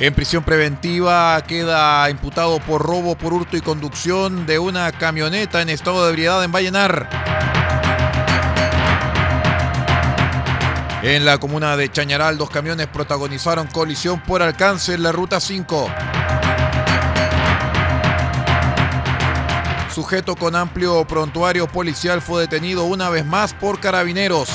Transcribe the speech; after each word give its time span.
En 0.00 0.14
prisión 0.14 0.44
preventiva 0.44 1.42
queda 1.42 2.08
imputado 2.08 2.60
por 2.60 2.82
robo 2.82 3.16
por 3.16 3.32
hurto 3.32 3.56
y 3.56 3.60
conducción 3.60 4.46
de 4.46 4.60
una 4.60 4.92
camioneta 4.92 5.60
en 5.60 5.70
estado 5.70 6.04
de 6.04 6.10
ebriedad 6.10 6.44
en 6.44 6.52
Vallenar. 6.52 7.08
En 11.02 11.24
la 11.24 11.38
comuna 11.38 11.76
de 11.76 11.90
Chañaral, 11.90 12.38
dos 12.38 12.48
camiones 12.48 12.86
protagonizaron 12.86 13.66
colisión 13.66 14.20
por 14.20 14.40
alcance 14.40 14.94
en 14.94 15.02
la 15.02 15.10
ruta 15.10 15.40
5. 15.40 15.90
Sujeto 19.92 20.36
con 20.36 20.54
amplio 20.54 21.04
prontuario 21.08 21.66
policial 21.66 22.22
fue 22.22 22.42
detenido 22.42 22.84
una 22.84 23.10
vez 23.10 23.26
más 23.26 23.52
por 23.52 23.80
carabineros. 23.80 24.48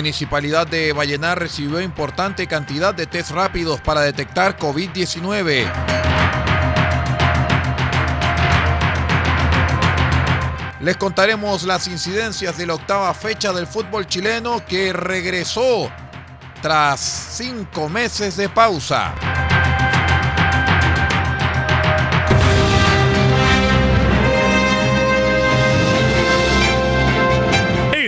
Municipalidad 0.00 0.66
de 0.66 0.94
Vallenar 0.94 1.38
recibió 1.38 1.78
importante 1.78 2.46
cantidad 2.46 2.94
de 2.94 3.06
test 3.06 3.32
rápidos 3.32 3.82
para 3.82 4.00
detectar 4.00 4.56
COVID-19. 4.56 5.70
Les 10.80 10.96
contaremos 10.96 11.64
las 11.64 11.86
incidencias 11.86 12.56
de 12.56 12.66
la 12.66 12.76
octava 12.76 13.12
fecha 13.12 13.52
del 13.52 13.66
fútbol 13.66 14.06
chileno 14.06 14.64
que 14.64 14.94
regresó 14.94 15.92
tras 16.62 17.00
cinco 17.00 17.90
meses 17.90 18.38
de 18.38 18.48
pausa. 18.48 19.12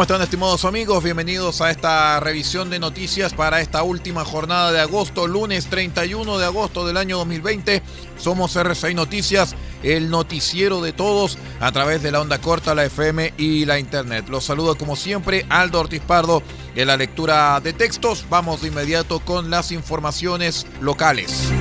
¿Cómo 0.00 0.04
están 0.04 0.22
estimados 0.22 0.64
amigos? 0.64 1.04
Bienvenidos 1.04 1.60
a 1.60 1.70
esta 1.70 2.18
revisión 2.20 2.70
de 2.70 2.78
noticias 2.78 3.34
para 3.34 3.60
esta 3.60 3.82
última 3.82 4.24
jornada 4.24 4.72
de 4.72 4.80
agosto, 4.80 5.26
lunes 5.26 5.66
31 5.66 6.38
de 6.38 6.46
agosto 6.46 6.86
del 6.86 6.96
año 6.96 7.18
2020. 7.18 7.82
Somos 8.16 8.56
RCI 8.56 8.94
Noticias, 8.94 9.54
el 9.82 10.08
noticiero 10.08 10.80
de 10.80 10.94
todos 10.94 11.36
a 11.60 11.70
través 11.70 12.02
de 12.02 12.12
la 12.12 12.22
onda 12.22 12.40
corta, 12.40 12.74
la 12.74 12.86
FM 12.86 13.34
y 13.36 13.66
la 13.66 13.78
internet. 13.78 14.26
Los 14.30 14.44
saludo 14.44 14.74
como 14.78 14.96
siempre 14.96 15.44
Aldo 15.50 15.80
Ortiz 15.80 16.00
Pardo 16.00 16.42
en 16.76 16.86
la 16.86 16.96
lectura 16.96 17.60
de 17.60 17.74
textos. 17.74 18.24
Vamos 18.30 18.62
de 18.62 18.68
inmediato 18.68 19.20
con 19.20 19.50
las 19.50 19.70
informaciones 19.70 20.66
locales. 20.80 21.52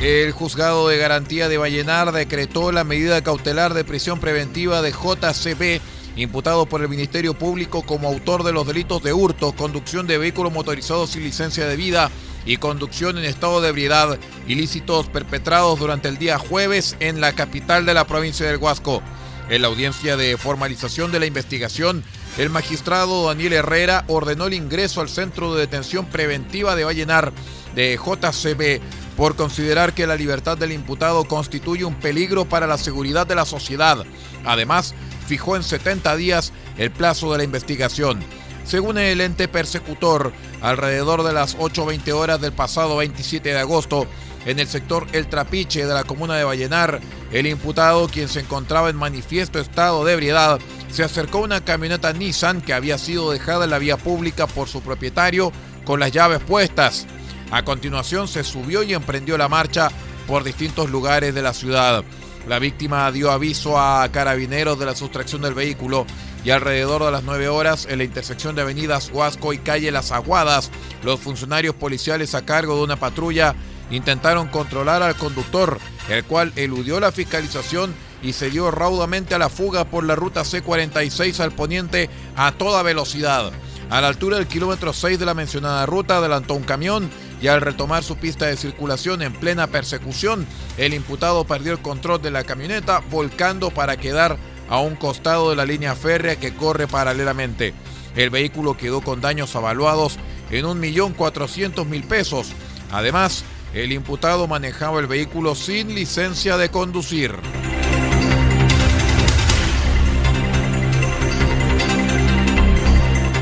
El 0.00 0.32
juzgado 0.32 0.88
de 0.88 0.96
garantía 0.96 1.50
de 1.50 1.58
Vallenar 1.58 2.10
decretó 2.12 2.72
la 2.72 2.84
medida 2.84 3.22
cautelar 3.22 3.74
de 3.74 3.84
prisión 3.84 4.18
preventiva 4.18 4.80
de 4.80 4.92
JCB, 4.92 5.82
imputado 6.16 6.64
por 6.64 6.80
el 6.80 6.88
Ministerio 6.88 7.34
Público 7.34 7.82
como 7.82 8.08
autor 8.08 8.42
de 8.42 8.52
los 8.52 8.66
delitos 8.66 9.02
de 9.02 9.12
hurto, 9.12 9.52
conducción 9.52 10.06
de 10.06 10.16
vehículos 10.16 10.54
motorizados 10.54 11.10
sin 11.10 11.22
licencia 11.22 11.66
de 11.66 11.76
vida 11.76 12.10
y 12.46 12.56
conducción 12.56 13.18
en 13.18 13.26
estado 13.26 13.60
de 13.60 13.68
ebriedad, 13.68 14.18
ilícitos 14.48 15.06
perpetrados 15.08 15.78
durante 15.78 16.08
el 16.08 16.16
día 16.16 16.38
jueves 16.38 16.96
en 17.00 17.20
la 17.20 17.34
capital 17.34 17.84
de 17.84 17.92
la 17.92 18.06
provincia 18.06 18.46
del 18.46 18.56
Huasco. 18.56 19.02
En 19.50 19.60
la 19.60 19.68
audiencia 19.68 20.16
de 20.16 20.38
formalización 20.38 21.12
de 21.12 21.20
la 21.20 21.26
investigación, 21.26 22.04
el 22.38 22.48
magistrado 22.48 23.26
Daniel 23.26 23.52
Herrera 23.52 24.04
ordenó 24.08 24.46
el 24.46 24.54
ingreso 24.54 25.02
al 25.02 25.10
Centro 25.10 25.52
de 25.52 25.60
Detención 25.60 26.06
Preventiva 26.06 26.74
de 26.74 26.84
Vallenar 26.84 27.34
de 27.74 27.98
JCB 27.98 28.80
por 29.20 29.36
considerar 29.36 29.92
que 29.92 30.06
la 30.06 30.16
libertad 30.16 30.56
del 30.56 30.72
imputado 30.72 31.24
constituye 31.24 31.84
un 31.84 31.94
peligro 31.94 32.46
para 32.46 32.66
la 32.66 32.78
seguridad 32.78 33.26
de 33.26 33.34
la 33.34 33.44
sociedad. 33.44 33.98
Además, 34.46 34.94
fijó 35.26 35.56
en 35.56 35.62
70 35.62 36.16
días 36.16 36.54
el 36.78 36.90
plazo 36.90 37.30
de 37.30 37.36
la 37.36 37.44
investigación. 37.44 38.20
Según 38.64 38.96
el 38.96 39.20
ente 39.20 39.46
persecutor, 39.46 40.32
alrededor 40.62 41.22
de 41.22 41.34
las 41.34 41.58
8.20 41.58 42.12
horas 42.12 42.40
del 42.40 42.52
pasado 42.52 42.96
27 42.96 43.50
de 43.50 43.58
agosto, 43.58 44.06
en 44.46 44.58
el 44.58 44.66
sector 44.66 45.06
El 45.12 45.26
Trapiche 45.26 45.84
de 45.84 45.92
la 45.92 46.04
comuna 46.04 46.36
de 46.36 46.44
Vallenar, 46.44 46.98
el 47.30 47.46
imputado, 47.46 48.08
quien 48.08 48.26
se 48.26 48.40
encontraba 48.40 48.88
en 48.88 48.96
manifiesto 48.96 49.58
estado 49.58 50.02
de 50.02 50.14
ebriedad, 50.14 50.58
se 50.90 51.04
acercó 51.04 51.40
a 51.40 51.42
una 51.42 51.62
camioneta 51.62 52.14
Nissan 52.14 52.62
que 52.62 52.72
había 52.72 52.96
sido 52.96 53.30
dejada 53.32 53.64
en 53.64 53.70
la 53.70 53.78
vía 53.78 53.98
pública 53.98 54.46
por 54.46 54.66
su 54.66 54.80
propietario 54.80 55.52
con 55.84 56.00
las 56.00 56.10
llaves 56.10 56.40
puestas. 56.40 57.06
A 57.50 57.64
continuación 57.64 58.28
se 58.28 58.44
subió 58.44 58.82
y 58.82 58.94
emprendió 58.94 59.36
la 59.36 59.48
marcha 59.48 59.90
por 60.26 60.44
distintos 60.44 60.90
lugares 60.90 61.34
de 61.34 61.42
la 61.42 61.52
ciudad. 61.52 62.04
La 62.48 62.58
víctima 62.58 63.10
dio 63.12 63.30
aviso 63.30 63.78
a 63.78 64.08
carabineros 64.10 64.78
de 64.78 64.86
la 64.86 64.94
sustracción 64.94 65.42
del 65.42 65.54
vehículo 65.54 66.06
y 66.44 66.50
alrededor 66.50 67.04
de 67.04 67.10
las 67.10 67.24
9 67.24 67.48
horas 67.48 67.86
en 67.90 67.98
la 67.98 68.04
intersección 68.04 68.54
de 68.54 68.62
avenidas 68.62 69.10
Huasco 69.12 69.52
y 69.52 69.58
calle 69.58 69.90
Las 69.90 70.10
Aguadas, 70.12 70.70
los 71.02 71.20
funcionarios 71.20 71.74
policiales 71.74 72.34
a 72.34 72.44
cargo 72.44 72.76
de 72.76 72.84
una 72.84 72.96
patrulla 72.96 73.54
intentaron 73.90 74.48
controlar 74.48 75.02
al 75.02 75.16
conductor, 75.16 75.78
el 76.08 76.24
cual 76.24 76.52
eludió 76.56 77.00
la 77.00 77.12
fiscalización 77.12 77.94
y 78.22 78.32
se 78.32 78.50
dio 78.50 78.70
raudamente 78.70 79.34
a 79.34 79.38
la 79.38 79.48
fuga 79.48 79.84
por 79.84 80.04
la 80.04 80.14
ruta 80.14 80.42
C46 80.42 81.40
al 81.40 81.52
poniente 81.52 82.08
a 82.36 82.52
toda 82.52 82.82
velocidad. 82.82 83.50
A 83.90 84.00
la 84.00 84.08
altura 84.08 84.36
del 84.36 84.46
kilómetro 84.46 84.92
6 84.92 85.18
de 85.18 85.26
la 85.26 85.34
mencionada 85.34 85.84
ruta 85.84 86.18
adelantó 86.18 86.54
un 86.54 86.62
camión 86.62 87.10
y 87.40 87.48
al 87.48 87.60
retomar 87.60 88.02
su 88.02 88.16
pista 88.16 88.46
de 88.46 88.56
circulación 88.56 89.22
en 89.22 89.32
plena 89.32 89.66
persecución, 89.66 90.46
el 90.76 90.94
imputado 90.94 91.44
perdió 91.44 91.72
el 91.72 91.80
control 91.80 92.20
de 92.20 92.30
la 92.30 92.44
camioneta 92.44 93.02
volcando 93.10 93.70
para 93.70 93.96
quedar 93.96 94.36
a 94.68 94.78
un 94.78 94.94
costado 94.94 95.50
de 95.50 95.56
la 95.56 95.64
línea 95.64 95.94
férrea 95.94 96.36
que 96.36 96.54
corre 96.54 96.86
paralelamente. 96.86 97.74
El 98.16 98.30
vehículo 98.30 98.76
quedó 98.76 99.00
con 99.00 99.20
daños 99.20 99.54
avaluados 99.56 100.18
en 100.50 100.64
1.400.000 100.66 102.04
pesos. 102.04 102.52
Además, 102.90 103.44
el 103.74 103.92
imputado 103.92 104.46
manejaba 104.46 105.00
el 105.00 105.06
vehículo 105.06 105.54
sin 105.54 105.94
licencia 105.94 106.56
de 106.56 106.70
conducir. 106.70 107.34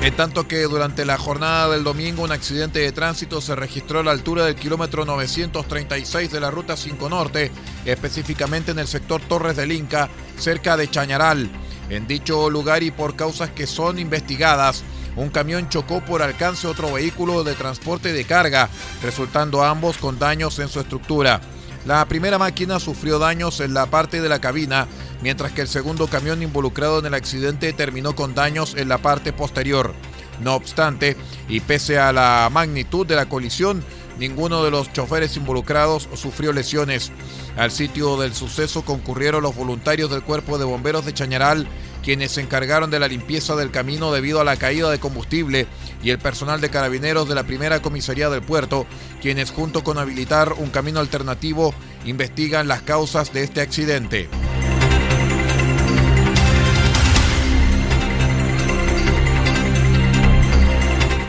En 0.00 0.14
tanto 0.14 0.46
que 0.46 0.62
durante 0.62 1.04
la 1.04 1.18
jornada 1.18 1.70
del 1.70 1.82
domingo 1.82 2.22
un 2.22 2.30
accidente 2.30 2.78
de 2.78 2.92
tránsito 2.92 3.40
se 3.40 3.56
registró 3.56 3.98
a 3.98 4.04
la 4.04 4.12
altura 4.12 4.44
del 4.44 4.54
kilómetro 4.54 5.04
936 5.04 6.30
de 6.30 6.40
la 6.40 6.52
Ruta 6.52 6.76
5 6.76 7.08
Norte, 7.08 7.50
específicamente 7.84 8.70
en 8.70 8.78
el 8.78 8.86
sector 8.86 9.20
Torres 9.20 9.56
del 9.56 9.72
Inca, 9.72 10.08
cerca 10.38 10.76
de 10.76 10.88
Chañaral. 10.88 11.50
En 11.90 12.06
dicho 12.06 12.48
lugar 12.48 12.84
y 12.84 12.92
por 12.92 13.16
causas 13.16 13.50
que 13.50 13.66
son 13.66 13.98
investigadas, 13.98 14.84
un 15.16 15.30
camión 15.30 15.68
chocó 15.68 16.00
por 16.04 16.22
alcance 16.22 16.68
otro 16.68 16.92
vehículo 16.92 17.42
de 17.42 17.54
transporte 17.54 18.12
de 18.12 18.24
carga, 18.24 18.68
resultando 19.02 19.64
ambos 19.64 19.98
con 19.98 20.18
daños 20.18 20.60
en 20.60 20.68
su 20.68 20.78
estructura. 20.78 21.40
La 21.86 22.04
primera 22.04 22.38
máquina 22.38 22.78
sufrió 22.78 23.18
daños 23.18 23.60
en 23.60 23.74
la 23.74 23.86
parte 23.86 24.20
de 24.20 24.28
la 24.28 24.40
cabina, 24.40 24.86
mientras 25.22 25.52
que 25.52 25.62
el 25.62 25.68
segundo 25.68 26.06
camión 26.06 26.42
involucrado 26.42 26.98
en 26.98 27.06
el 27.06 27.14
accidente 27.14 27.72
terminó 27.72 28.14
con 28.14 28.34
daños 28.34 28.74
en 28.76 28.88
la 28.88 28.98
parte 28.98 29.32
posterior. 29.32 29.94
No 30.40 30.54
obstante, 30.54 31.16
y 31.48 31.60
pese 31.60 31.98
a 31.98 32.12
la 32.12 32.48
magnitud 32.52 33.06
de 33.06 33.16
la 33.16 33.28
colisión, 33.28 33.82
ninguno 34.18 34.62
de 34.62 34.70
los 34.70 34.92
choferes 34.92 35.36
involucrados 35.36 36.08
sufrió 36.14 36.52
lesiones. 36.52 37.10
Al 37.56 37.70
sitio 37.70 38.16
del 38.16 38.34
suceso 38.34 38.82
concurrieron 38.84 39.42
los 39.42 39.56
voluntarios 39.56 40.10
del 40.10 40.22
Cuerpo 40.22 40.58
de 40.58 40.64
Bomberos 40.64 41.04
de 41.04 41.14
Chañaral, 41.14 41.66
quienes 42.04 42.32
se 42.32 42.40
encargaron 42.40 42.90
de 42.90 43.00
la 43.00 43.08
limpieza 43.08 43.56
del 43.56 43.72
camino 43.72 44.12
debido 44.12 44.40
a 44.40 44.44
la 44.44 44.56
caída 44.56 44.90
de 44.90 45.00
combustible, 45.00 45.66
y 46.02 46.10
el 46.10 46.18
personal 46.18 46.60
de 46.60 46.70
carabineros 46.70 47.28
de 47.28 47.34
la 47.34 47.42
primera 47.42 47.82
comisaría 47.82 48.30
del 48.30 48.42
puerto, 48.42 48.86
quienes 49.20 49.50
junto 49.50 49.82
con 49.82 49.98
habilitar 49.98 50.52
un 50.52 50.70
camino 50.70 51.00
alternativo 51.00 51.74
investigan 52.04 52.68
las 52.68 52.82
causas 52.82 53.32
de 53.32 53.42
este 53.42 53.60
accidente. 53.60 54.28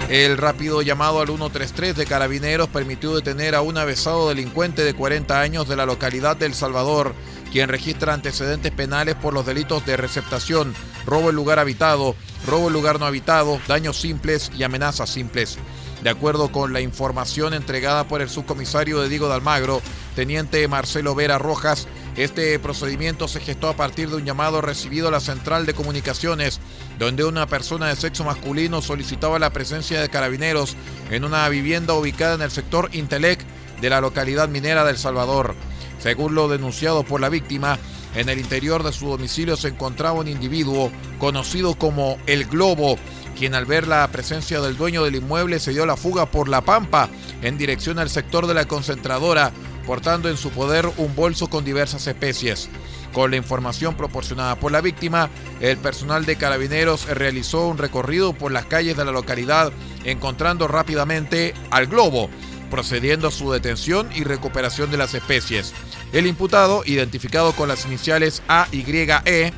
El 0.10 0.40
rápido 0.40 0.82
llamado 0.82 1.22
al 1.22 1.28
133 1.28 1.96
de 1.96 2.08
Carabineros 2.08 2.68
permitió 2.70 3.16
detener 3.16 3.54
a 3.54 3.62
un 3.62 3.78
avesado 3.78 4.28
delincuente 4.28 4.84
de 4.84 4.96
40 4.96 5.40
años 5.40 5.68
de 5.70 5.76
la 5.76 5.86
localidad 5.86 6.36
de 6.36 6.48
El 6.48 6.56
Salvador, 6.56 7.14
quien 7.52 7.70
registra 7.70 8.16
antecedentes 8.16 8.72
penales 8.72 9.14
por 9.14 9.36
los 9.36 9.46
delitos 9.46 9.86
de 9.86 9.98
receptación, 9.98 10.74
robo 11.06 11.30
en 11.30 11.36
lugar 11.36 11.60
habitado, 11.60 12.16
robo 12.48 12.70
en 12.70 12.74
lugar 12.74 13.00
no 13.00 13.06
habitado, 13.06 13.62
daños 13.68 13.98
simples 14.02 14.52
y 14.58 14.64
amenazas 14.64 15.12
simples. 15.12 15.60
De 16.04 16.10
acuerdo 16.10 16.52
con 16.52 16.72
la 16.72 16.80
información 16.80 17.54
entregada 17.54 18.08
por 18.08 18.22
el 18.22 18.30
subcomisario 18.30 19.02
de 19.02 19.10
Diego 19.10 19.28
de 19.28 19.34
Almagro, 19.34 19.82
teniente 20.16 20.66
Marcelo 20.70 21.14
Vera 21.14 21.38
Rojas, 21.38 21.88
este 22.16 22.58
procedimiento 22.60 23.28
se 23.28 23.42
gestó 23.42 23.68
a 23.68 23.76
partir 23.76 24.10
de 24.10 24.16
un 24.16 24.26
llamado 24.26 24.62
recibido 24.62 25.10
a 25.10 25.12
la 25.12 25.20
central 25.20 25.66
de 25.66 25.74
comunicaciones 25.74 26.62
donde 26.98 27.26
una 27.26 27.48
persona 27.48 27.88
de 27.88 27.98
sexo 27.98 28.24
masculino 28.24 28.82
solicitaba 28.82 29.40
la 29.40 29.52
presencia 29.52 30.02
de 30.02 30.10
carabineros 30.10 30.76
en 31.12 31.26
una 31.26 31.48
vivienda 31.50 31.94
ubicada 31.94 32.36
en 32.36 32.42
el 32.44 32.52
sector 32.52 32.90
Intelec 32.94 33.40
de 33.82 33.90
la 33.90 34.02
localidad 34.02 34.48
minera 34.48 34.86
del 34.86 34.98
Salvador. 34.98 35.56
Según 36.00 36.34
lo 36.34 36.48
denunciado 36.48 37.04
por 37.04 37.20
la 37.20 37.30
víctima, 37.30 37.78
en 38.16 38.30
el 38.30 38.40
interior 38.40 38.84
de 38.84 38.92
su 38.92 39.08
domicilio 39.08 39.56
se 39.56 39.68
encontraba 39.68 40.20
un 40.20 40.28
individuo 40.28 40.92
conocido 41.20 41.76
como 41.76 42.18
El 42.26 42.46
Globo, 42.46 42.98
quien 43.40 43.56
al 43.56 43.66
ver 43.66 43.88
la 43.88 44.06
presencia 44.12 44.60
del 44.60 44.76
dueño 44.76 45.06
del 45.06 45.16
inmueble 45.16 45.62
se 45.62 45.72
dio 45.72 45.86
la 45.86 45.96
fuga 45.96 46.26
por 46.26 46.50
la 46.50 46.60
pampa 46.60 47.08
en 47.42 47.58
dirección 47.58 47.98
al 47.98 48.10
sector 48.10 48.48
de 48.48 48.54
la 48.54 48.66
concentradora, 48.66 49.54
portando 49.88 50.28
en 50.28 50.36
su 50.36 50.50
poder 50.50 50.92
un 50.98 51.16
bolso 51.16 51.50
con 51.50 51.64
diversas 51.64 52.06
especies. 52.06 52.70
Con 53.14 53.32
la 53.32 53.38
información 53.38 53.96
proporcionada 53.96 54.58
por 54.58 54.74
la 54.74 54.82
víctima, 54.82 55.30
el 55.62 55.78
personal 55.78 56.26
de 56.26 56.36
carabineros 56.36 57.08
realizó 57.08 57.66
un 57.68 57.78
recorrido 57.78 58.34
por 58.34 58.52
las 58.52 58.66
calles 58.66 58.98
de 58.98 59.06
la 59.06 59.14
localidad, 59.14 59.72
encontrando 60.04 60.68
rápidamente 60.68 61.54
al 61.72 61.88
globo, 61.88 62.30
procediendo 62.70 63.30
a 63.30 63.32
su 63.32 63.54
detención 63.54 64.10
y 64.14 64.26
recuperación 64.26 64.92
de 64.92 64.98
las 64.98 65.14
especies. 65.14 65.74
El 66.12 66.28
imputado, 66.28 66.84
identificado 66.86 67.54
con 67.54 67.70
las 67.70 67.86
iniciales 67.86 68.44
AYE, 68.50 69.54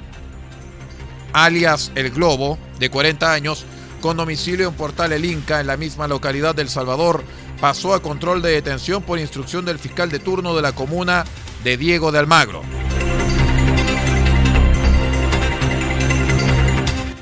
alias 1.34 1.92
El 1.96 2.12
Globo, 2.12 2.60
de 2.82 2.90
40 2.90 3.32
años, 3.32 3.64
con 4.02 4.18
domicilio 4.18 4.68
en 4.68 4.74
Portal 4.74 5.14
El 5.14 5.24
Inca, 5.24 5.62
en 5.62 5.68
la 5.68 5.78
misma 5.78 6.08
localidad 6.08 6.56
del 6.56 6.68
Salvador, 6.68 7.24
pasó 7.62 7.94
a 7.94 8.02
control 8.02 8.42
de 8.42 8.52
detención 8.52 9.04
por 9.04 9.20
instrucción 9.20 9.64
del 9.64 9.80
fiscal 9.80 10.10
de 10.10 10.18
turno 10.20 10.56
de 10.56 10.64
la 10.64 10.74
comuna 10.74 11.24
de 11.64 11.78
Diego 11.78 12.12
de 12.12 12.20
Almagro. 12.20 12.64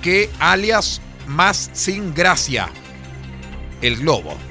que 0.01 0.29
alias 0.39 1.01
más 1.27 1.69
sin 1.73 2.13
gracia, 2.13 2.69
el 3.81 3.97
globo. 3.97 4.48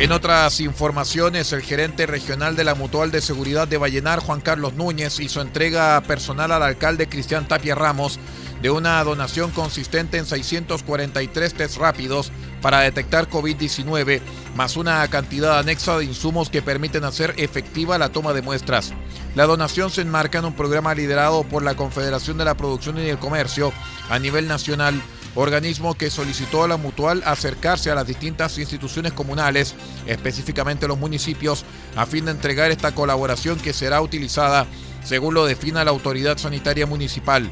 En 0.00 0.12
otras 0.12 0.60
informaciones, 0.60 1.52
el 1.52 1.60
gerente 1.60 2.06
regional 2.06 2.56
de 2.56 2.64
la 2.64 2.74
Mutual 2.74 3.10
de 3.10 3.20
Seguridad 3.20 3.68
de 3.68 3.76
Vallenar, 3.76 4.20
Juan 4.20 4.40
Carlos 4.40 4.72
Núñez, 4.72 5.20
hizo 5.20 5.42
entrega 5.42 6.00
personal 6.00 6.52
al 6.52 6.62
alcalde 6.62 7.06
Cristian 7.06 7.46
Tapia 7.46 7.74
Ramos 7.74 8.18
de 8.62 8.70
una 8.70 9.04
donación 9.04 9.50
consistente 9.50 10.16
en 10.16 10.24
643 10.24 11.52
test 11.52 11.76
rápidos 11.76 12.32
para 12.62 12.80
detectar 12.80 13.28
COVID-19, 13.28 14.22
más 14.56 14.78
una 14.78 15.06
cantidad 15.08 15.58
anexa 15.58 15.98
de 15.98 16.06
insumos 16.06 16.48
que 16.48 16.62
permiten 16.62 17.04
hacer 17.04 17.34
efectiva 17.36 17.98
la 17.98 18.08
toma 18.08 18.32
de 18.32 18.40
muestras. 18.40 18.94
La 19.34 19.44
donación 19.44 19.90
se 19.90 20.00
enmarca 20.00 20.38
en 20.38 20.46
un 20.46 20.54
programa 20.54 20.94
liderado 20.94 21.44
por 21.44 21.62
la 21.62 21.74
Confederación 21.74 22.38
de 22.38 22.46
la 22.46 22.56
Producción 22.56 22.96
y 22.96 23.10
el 23.10 23.18
Comercio 23.18 23.70
a 24.08 24.18
nivel 24.18 24.48
nacional, 24.48 24.98
organismo 25.34 25.94
que 25.94 26.10
solicitó 26.10 26.64
a 26.64 26.68
la 26.68 26.76
mutual 26.76 27.22
acercarse 27.24 27.90
a 27.90 27.94
las 27.94 28.06
distintas 28.06 28.58
instituciones 28.58 29.12
comunales, 29.12 29.74
específicamente 30.06 30.88
los 30.88 30.98
municipios, 30.98 31.64
a 31.96 32.06
fin 32.06 32.24
de 32.24 32.32
entregar 32.32 32.70
esta 32.70 32.94
colaboración 32.94 33.58
que 33.58 33.72
será 33.72 34.00
utilizada 34.00 34.66
según 35.04 35.34
lo 35.34 35.46
defina 35.46 35.84
la 35.84 35.90
autoridad 35.90 36.38
sanitaria 36.38 36.86
municipal. 36.86 37.50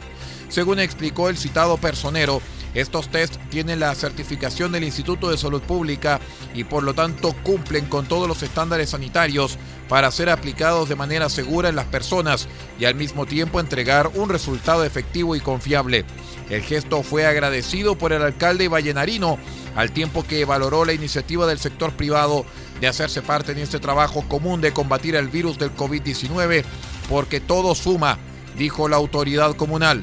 Según 0.49 0.79
explicó 0.81 1.29
el 1.29 1.37
citado 1.37 1.77
personero, 1.77 2.41
estos 2.75 3.09
test 3.09 3.37
tienen 3.51 3.81
la 3.81 3.95
certificación 3.95 4.73
del 4.73 4.85
Instituto 4.85 5.31
de 5.31 5.39
Salud 5.39 5.63
Pública 5.63 6.21
y 6.55 6.65
por 6.65 6.83
lo 6.83 6.95
tanto 6.95 7.35
cumplen 7.43 7.87
con 7.87 8.07
todos 8.07 8.29
los 8.29 8.43
estándares 8.43 8.91
sanitarios 8.91 9.59
para 9.88 10.11
ser 10.11 10.31
aplicados 10.31 10.88
de 10.88 10.96
manera 10.96 11.29
segura 11.29 11.69
en 11.69 11.77
las 11.77 11.86
personas 11.86 12.48
y 12.79 12.84
al 12.84 12.94
mismo 12.94 13.27
tiempo 13.27 13.60
entregar 13.60 14.10
un 14.15 14.29
resultado 14.29 14.84
efectivo 14.84 15.34
y 15.34 15.41
confiable. 15.41 16.05
El 16.51 16.63
gesto 16.63 17.03
fue 17.03 17.27
agradecido 17.27 17.96
por 17.96 18.13
el 18.13 18.22
alcalde 18.22 18.69
vallenarino 18.69 19.39
al 19.77 19.93
tiempo 19.93 20.27
que 20.27 20.44
valoró 20.44 20.84
la 20.84 20.93
iniciativa 20.93 21.46
del 21.46 21.58
sector 21.58 21.93
privado 21.93 22.44
de 22.81 22.89
hacerse 22.89 23.22
parte 23.22 23.53
en 23.53 23.58
este 23.58 23.79
trabajo 23.79 24.24
común 24.29 24.60
de 24.60 24.72
combatir 24.72 25.15
el 25.15 25.29
virus 25.29 25.58
del 25.58 25.74
COVID-19 25.74 26.65
porque 27.08 27.41
todo 27.41 27.74
suma, 27.74 28.19
dijo 28.56 28.89
la 28.89 28.96
autoridad 28.96 29.55
comunal. 29.56 30.03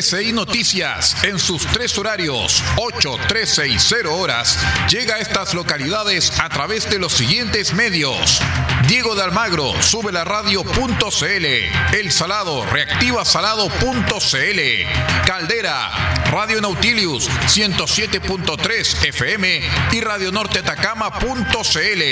RCI 0.00 0.32
Noticias, 0.32 1.14
en 1.24 1.38
sus 1.38 1.66
tres 1.66 1.98
horarios, 1.98 2.64
8, 2.78 3.18
13 3.28 3.68
y 3.68 3.78
0 3.78 4.16
horas, 4.16 4.58
llega 4.88 5.16
a 5.16 5.18
estas 5.18 5.52
localidades 5.52 6.40
a 6.40 6.48
través 6.48 6.88
de 6.88 6.98
los 6.98 7.12
siguientes 7.12 7.74
medios. 7.74 8.40
Diego 8.88 9.14
de 9.14 9.24
Almagro, 9.24 9.74
sube 9.82 10.10
la 10.10 10.24
radio.cl. 10.24 11.44
El 11.94 12.12
Salado, 12.12 12.64
reactiva 12.64 13.26
salado.cl. 13.26 14.60
Caldera, 15.26 16.19
Radio 16.30 16.60
Nautilius, 16.60 17.28
107.3 17.28 19.04
FM 19.08 19.60
y 19.90 20.00
Radio 20.00 20.30
Norte 20.30 20.60
Atacama.cl. 20.60 22.02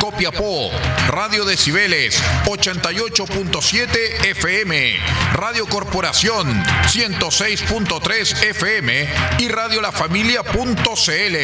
Copiapó, 0.00 0.70
Radio 1.08 1.44
Decibeles, 1.44 2.22
88.7 2.46 4.26
FM. 4.28 4.98
Radio 5.34 5.66
Corporación, 5.66 6.64
106.3 6.64 8.44
FM 8.44 9.08
y 9.40 9.48
Radio 9.48 9.82
La 9.82 9.92
Familia.cl. 9.92 11.36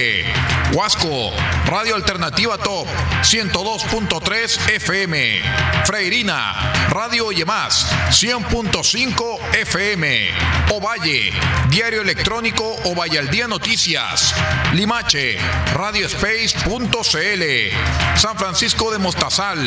Huasco, 0.75 1.33
Radio 1.67 1.97
Alternativa 1.97 2.57
Top, 2.57 2.87
102.3 3.21 4.71
FM. 4.71 5.43
Freirina, 5.85 6.89
Radio 6.89 7.31
Yemás, 7.31 7.87
100.5 8.11 9.39
FM. 9.53 10.31
Ovalle, 10.71 11.33
Diario 11.71 12.06
Electrónico 12.07 12.77
al 13.19 13.31
Día 13.31 13.49
Noticias. 13.49 14.35
Limache, 14.75 15.39
RadioSpace.cl. 15.75 18.17
San 18.17 18.37
Francisco 18.37 18.91
de 18.91 18.99
Mostazal, 18.99 19.59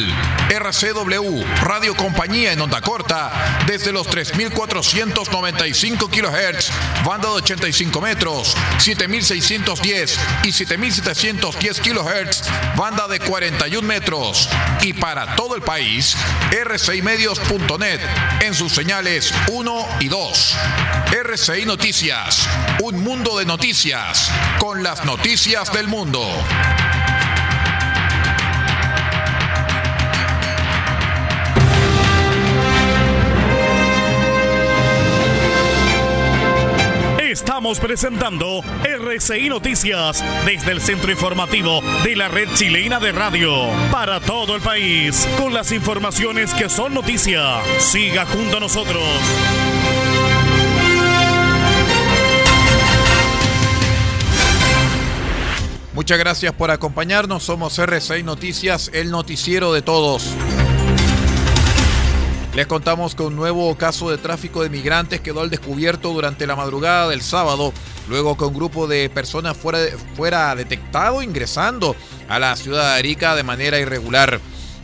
RCW, 0.49 1.43
Radio 1.63 1.95
Compañía 1.95 2.51
en 2.51 2.61
onda 2.61 2.81
corta, 2.81 3.63
desde 3.65 3.91
los 3.91 4.07
3495 4.07 6.09
kHz, 6.09 6.71
banda 7.05 7.29
de 7.29 7.35
85 7.35 8.01
metros, 8.01 8.55
7610 8.77 10.19
y 10.43 10.51
7710 10.51 11.79
kHz, 11.79 12.43
banda 12.75 13.07
de 13.07 13.19
41 13.19 13.87
metros. 13.87 14.49
Y 14.81 14.93
para 14.93 15.35
todo 15.35 15.55
el 15.55 15.61
país, 15.61 16.15
rcimedios.net 16.51 17.99
en 18.41 18.53
sus 18.53 18.73
señales 18.73 19.33
1 19.47 19.87
y 20.01 20.07
2. 20.07 20.55
RCI 21.23 21.65
Noticias, 21.65 22.28
un 22.83 23.03
mundo 23.03 23.39
de 23.39 23.45
noticias, 23.45 24.31
con 24.59 24.83
las 24.83 25.03
noticias 25.03 25.73
del 25.73 25.87
mundo. 25.87 26.21
Estamos 37.19 37.79
presentando 37.79 38.61
RCI 38.83 39.49
Noticias 39.49 40.23
desde 40.45 40.71
el 40.71 40.81
centro 40.81 41.11
informativo 41.11 41.81
de 42.03 42.15
la 42.15 42.27
red 42.27 42.47
chilena 42.53 42.99
de 42.99 43.11
radio 43.11 43.51
para 43.91 44.19
todo 44.19 44.55
el 44.55 44.61
país 44.61 45.27
con 45.37 45.53
las 45.53 45.71
informaciones 45.71 46.53
que 46.53 46.69
son 46.69 46.93
noticia. 46.93 47.61
Siga 47.79 48.25
junto 48.27 48.57
a 48.57 48.59
nosotros. 48.59 49.03
Muchas 55.93 56.19
gracias 56.19 56.53
por 56.53 56.71
acompañarnos. 56.71 57.43
Somos 57.43 57.77
RCI 57.79 58.23
Noticias, 58.23 58.91
el 58.93 59.09
noticiero 59.09 59.73
de 59.73 59.81
todos. 59.81 60.23
Les 62.55 62.67
contamos 62.67 63.15
que 63.15 63.23
un 63.23 63.35
nuevo 63.35 63.75
caso 63.75 64.09
de 64.09 64.17
tráfico 64.17 64.61
de 64.63 64.69
migrantes 64.69 65.21
quedó 65.21 65.41
al 65.41 65.49
descubierto 65.49 66.13
durante 66.13 66.45
la 66.45 66.55
madrugada 66.55 67.07
del 67.07 67.21
sábado, 67.21 67.73
luego 68.07 68.37
que 68.37 68.43
un 68.43 68.53
grupo 68.53 68.87
de 68.87 69.09
personas 69.09 69.55
fuera, 69.55 69.79
fuera 70.15 70.55
detectado 70.55 71.21
ingresando 71.21 71.95
a 72.27 72.37
la 72.37 72.55
ciudad 72.55 72.93
de 72.93 72.99
Arica 72.99 73.35
de 73.35 73.43
manera 73.43 73.79
irregular. 73.79 74.39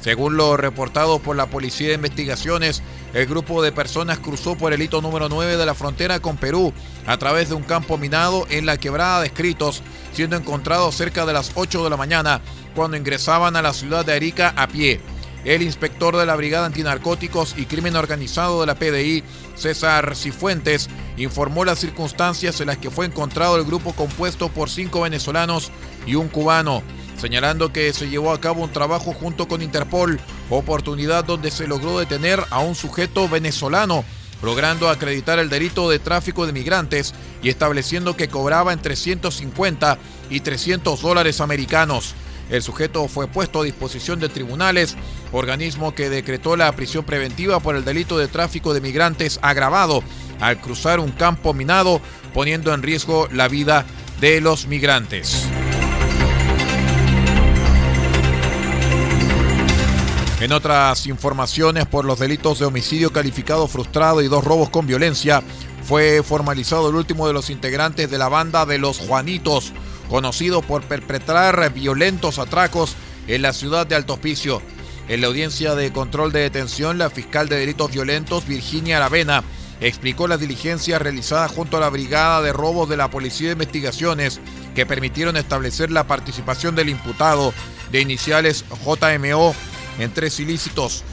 Según 0.05 0.37
lo 0.37 0.55
reportado 0.55 1.17
por 1.17 1.35
la 1.35 1.47
Policía 1.47 1.87
de 1.87 1.95
Investigaciones, 1.95 2.83
el 3.15 3.25
grupo 3.25 3.63
de 3.63 3.71
personas 3.71 4.19
cruzó 4.19 4.55
por 4.55 4.71
el 4.71 4.83
hito 4.83 5.01
número 5.01 5.29
9 5.29 5.57
de 5.57 5.65
la 5.65 5.73
frontera 5.73 6.19
con 6.19 6.37
Perú 6.37 6.73
a 7.07 7.17
través 7.17 7.49
de 7.49 7.55
un 7.55 7.63
campo 7.63 7.97
minado 7.97 8.45
en 8.51 8.67
la 8.67 8.77
quebrada 8.77 9.21
de 9.21 9.25
Escritos, 9.25 9.81
siendo 10.13 10.35
encontrados 10.35 10.93
cerca 10.93 11.25
de 11.25 11.33
las 11.33 11.53
8 11.55 11.83
de 11.83 11.89
la 11.89 11.97
mañana 11.97 12.41
cuando 12.75 12.97
ingresaban 12.97 13.55
a 13.55 13.63
la 13.63 13.73
ciudad 13.73 14.05
de 14.05 14.13
Arica 14.13 14.53
a 14.55 14.67
pie. 14.67 15.01
El 15.43 15.63
inspector 15.63 16.15
de 16.15 16.27
la 16.27 16.35
Brigada 16.35 16.67
Antinarcóticos 16.67 17.55
y 17.57 17.65
Crimen 17.65 17.95
Organizado 17.95 18.61
de 18.61 18.67
la 18.67 18.75
PDI, 18.75 19.23
César 19.55 20.15
Cifuentes, 20.15 20.87
informó 21.17 21.65
las 21.65 21.79
circunstancias 21.79 22.61
en 22.61 22.67
las 22.67 22.77
que 22.77 22.91
fue 22.91 23.07
encontrado 23.07 23.57
el 23.57 23.65
grupo 23.65 23.93
compuesto 23.93 24.49
por 24.49 24.69
cinco 24.69 25.01
venezolanos 25.01 25.71
y 26.05 26.13
un 26.13 26.27
cubano, 26.27 26.83
señalando 27.25 27.73
que 27.73 27.91
se 27.91 28.07
llevó 28.07 28.31
a 28.31 28.39
cabo 28.39 28.63
un 28.63 28.71
trabajo 28.71 29.11
junto 29.11 29.47
con 29.47 29.63
Interpol, 29.63 30.19
oportunidad 30.51 31.23
donde 31.25 31.49
se 31.49 31.65
logró 31.65 31.97
detener 31.97 32.39
a 32.51 32.59
un 32.59 32.75
sujeto 32.75 33.27
venezolano, 33.27 34.05
logrando 34.43 34.89
acreditar 34.89 35.39
el 35.39 35.49
delito 35.49 35.89
de 35.89 35.97
tráfico 35.97 36.45
de 36.45 36.53
migrantes 36.53 37.15
y 37.41 37.49
estableciendo 37.49 38.15
que 38.15 38.27
cobraba 38.27 38.73
entre 38.73 38.95
150 38.95 39.97
y 40.29 40.41
300 40.41 41.01
dólares 41.01 41.41
americanos. 41.41 42.13
El 42.51 42.61
sujeto 42.61 43.07
fue 43.07 43.25
puesto 43.25 43.61
a 43.61 43.63
disposición 43.63 44.19
de 44.19 44.29
tribunales, 44.29 44.95
organismo 45.31 45.95
que 45.95 46.11
decretó 46.11 46.55
la 46.55 46.71
prisión 46.73 47.05
preventiva 47.05 47.59
por 47.59 47.75
el 47.75 47.83
delito 47.83 48.19
de 48.19 48.27
tráfico 48.27 48.75
de 48.75 48.81
migrantes 48.81 49.39
agravado 49.41 50.03
al 50.39 50.61
cruzar 50.61 50.99
un 50.99 51.11
campo 51.11 51.55
minado, 51.55 52.01
poniendo 52.35 52.71
en 52.71 52.83
riesgo 52.83 53.27
la 53.31 53.47
vida 53.47 53.83
de 54.21 54.41
los 54.41 54.67
migrantes. 54.67 55.47
En 60.41 60.51
otras 60.51 61.07
informaciones, 61.07 61.85
por 61.85 62.03
los 62.03 62.19
delitos 62.19 62.59
de 62.59 62.65
homicidio 62.65 63.13
calificado 63.13 63.67
frustrado 63.69 64.21
y 64.21 64.27
dos 64.27 64.43
robos 64.43 64.69
con 64.69 64.85
violencia, 64.85 65.41
fue 65.87 66.21
formalizado 66.23 66.89
el 66.89 66.95
último 66.95 67.25
de 67.25 67.33
los 67.33 67.49
integrantes 67.49 68.11
de 68.11 68.17
la 68.17 68.27
banda 68.27 68.65
de 68.65 68.77
los 68.77 68.97
Juanitos, 68.97 69.71
conocido 70.09 70.61
por 70.61 70.83
perpetrar 70.83 71.71
violentos 71.73 72.37
atracos 72.37 72.97
en 73.27 73.43
la 73.43 73.53
ciudad 73.53 73.87
de 73.87 73.95
Alto 73.95 74.13
Hospicio. 74.15 74.61
En 75.07 75.21
la 75.21 75.27
audiencia 75.27 75.73
de 75.73 75.93
control 75.93 76.33
de 76.33 76.41
detención, 76.41 76.97
la 76.97 77.09
fiscal 77.09 77.47
de 77.47 77.57
delitos 77.57 77.91
violentos, 77.91 78.45
Virginia 78.45 78.97
Aravena, 78.97 79.41
explicó 79.79 80.27
las 80.27 80.41
diligencias 80.41 81.01
realizadas 81.01 81.51
junto 81.51 81.77
a 81.77 81.79
la 81.79 81.89
Brigada 81.89 82.41
de 82.41 82.51
Robos 82.51 82.89
de 82.89 82.97
la 82.97 83.09
Policía 83.09 83.47
de 83.47 83.53
Investigaciones 83.53 84.41
que 84.75 84.85
permitieron 84.85 85.37
establecer 85.37 85.91
la 85.91 86.07
participación 86.07 86.75
del 86.75 86.89
imputado 86.89 87.53
de 87.91 88.01
iniciales 88.01 88.65
JMO 88.83 89.55
en 89.99 90.13
tres 90.13 90.39
ilícitos. 90.39 91.03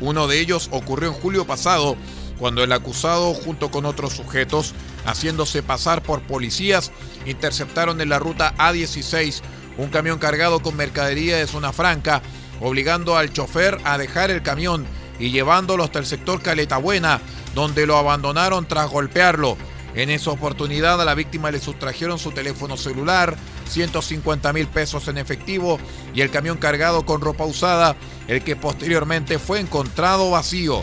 Uno 0.00 0.26
de 0.26 0.40
ellos 0.40 0.68
ocurrió 0.72 1.08
en 1.08 1.14
julio 1.14 1.46
pasado, 1.46 1.96
cuando 2.38 2.64
el 2.64 2.72
acusado, 2.72 3.32
junto 3.32 3.70
con 3.70 3.86
otros 3.86 4.14
sujetos, 4.14 4.74
haciéndose 5.06 5.62
pasar 5.62 6.02
por 6.02 6.22
policías, 6.22 6.90
interceptaron 7.26 8.00
en 8.00 8.08
la 8.08 8.18
ruta 8.18 8.54
A16 8.58 9.40
un 9.78 9.88
camión 9.88 10.18
cargado 10.18 10.60
con 10.60 10.76
mercadería 10.76 11.36
de 11.36 11.46
zona 11.46 11.72
franca, 11.72 12.22
obligando 12.60 13.16
al 13.16 13.32
chofer 13.32 13.78
a 13.84 13.98
dejar 13.98 14.30
el 14.30 14.42
camión 14.42 14.86
y 15.18 15.30
llevándolo 15.30 15.84
hasta 15.84 15.98
el 15.98 16.06
sector 16.06 16.42
Caleta 16.42 16.78
Buena, 16.78 17.20
donde 17.54 17.86
lo 17.86 17.96
abandonaron 17.96 18.66
tras 18.66 18.90
golpearlo. 18.90 19.56
En 19.94 20.10
esa 20.10 20.32
oportunidad 20.32 21.00
a 21.00 21.04
la 21.04 21.14
víctima 21.14 21.52
le 21.52 21.60
sustrajeron 21.60 22.18
su 22.18 22.32
teléfono 22.32 22.76
celular, 22.76 23.36
150 23.68 24.52
mil 24.52 24.66
pesos 24.66 25.06
en 25.06 25.18
efectivo 25.18 25.78
y 26.14 26.20
el 26.20 26.30
camión 26.30 26.58
cargado 26.58 27.06
con 27.06 27.20
ropa 27.20 27.44
usada, 27.44 27.94
el 28.28 28.42
que 28.42 28.56
posteriormente 28.56 29.38
fue 29.38 29.60
encontrado 29.60 30.30
vacío. 30.30 30.80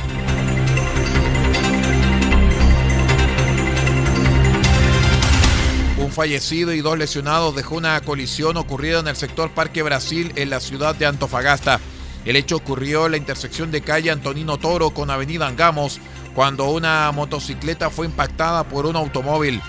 Un 5.97 6.11
fallecido 6.11 6.73
y 6.73 6.81
dos 6.81 6.97
lesionados 6.97 7.55
dejó 7.55 7.75
una 7.75 8.01
colisión 8.01 8.57
ocurrida 8.57 8.99
en 8.99 9.07
el 9.07 9.15
sector 9.15 9.51
Parque 9.51 9.83
Brasil 9.83 10.33
en 10.35 10.49
la 10.49 10.59
ciudad 10.59 10.95
de 10.95 11.05
Antofagasta. 11.05 11.79
El 12.25 12.35
hecho 12.35 12.55
ocurrió 12.55 13.05
en 13.05 13.11
la 13.11 13.17
intersección 13.17 13.71
de 13.71 13.81
calle 13.81 14.11
Antonino 14.11 14.57
Toro 14.57 14.91
con 14.91 15.09
Avenida 15.09 15.47
Angamos, 15.47 15.99
cuando 16.35 16.69
una 16.69 17.11
motocicleta 17.11 17.89
fue 17.89 18.05
impactada 18.05 18.63
por 18.63 18.85
un 18.85 18.95
automóvil. 18.95 19.61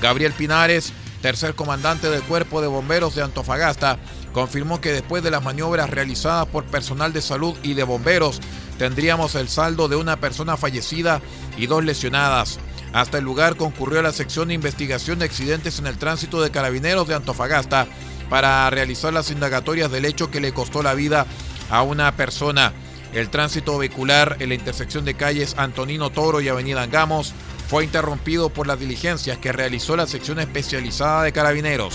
Gabriel 0.00 0.32
Pinares, 0.32 0.92
tercer 1.20 1.54
comandante 1.54 2.08
del 2.08 2.22
Cuerpo 2.22 2.60
de 2.60 2.68
Bomberos 2.68 3.14
de 3.14 3.22
Antofagasta, 3.22 3.98
confirmó 4.32 4.80
que 4.80 4.92
después 4.92 5.22
de 5.22 5.30
las 5.30 5.42
maniobras 5.42 5.90
realizadas 5.90 6.46
por 6.46 6.64
personal 6.64 7.12
de 7.12 7.22
salud 7.22 7.56
y 7.62 7.74
de 7.74 7.84
bomberos, 7.84 8.40
tendríamos 8.78 9.34
el 9.34 9.48
saldo 9.48 9.88
de 9.88 9.96
una 9.96 10.18
persona 10.18 10.56
fallecida 10.56 11.20
y 11.56 11.66
dos 11.66 11.84
lesionadas. 11.84 12.58
Hasta 12.92 13.18
el 13.18 13.24
lugar 13.24 13.56
concurrió 13.56 14.00
la 14.02 14.12
sección 14.12 14.48
de 14.48 14.54
investigación 14.54 15.18
de 15.18 15.26
accidentes 15.26 15.78
en 15.78 15.86
el 15.86 15.98
tránsito 15.98 16.40
de 16.40 16.50
carabineros 16.50 17.06
de 17.06 17.14
Antofagasta 17.14 17.86
para 18.30 18.68
realizar 18.70 19.12
las 19.12 19.30
indagatorias 19.30 19.90
del 19.90 20.04
hecho 20.04 20.30
que 20.30 20.40
le 20.40 20.52
costó 20.52 20.82
la 20.82 20.94
vida 20.94 21.26
a 21.70 21.82
una 21.82 22.16
persona. 22.16 22.72
El 23.12 23.30
tránsito 23.30 23.78
vehicular 23.78 24.36
en 24.38 24.50
la 24.50 24.54
intersección 24.54 25.04
de 25.04 25.14
calles 25.14 25.54
Antonino 25.56 26.10
Toro 26.10 26.40
y 26.40 26.48
Avenida 26.48 26.82
Angamos 26.82 27.34
fue 27.68 27.84
interrumpido 27.84 28.50
por 28.50 28.66
las 28.66 28.80
diligencias 28.80 29.38
que 29.38 29.52
realizó 29.52 29.96
la 29.96 30.06
sección 30.06 30.38
especializada 30.38 31.22
de 31.22 31.32
carabineros. 31.32 31.94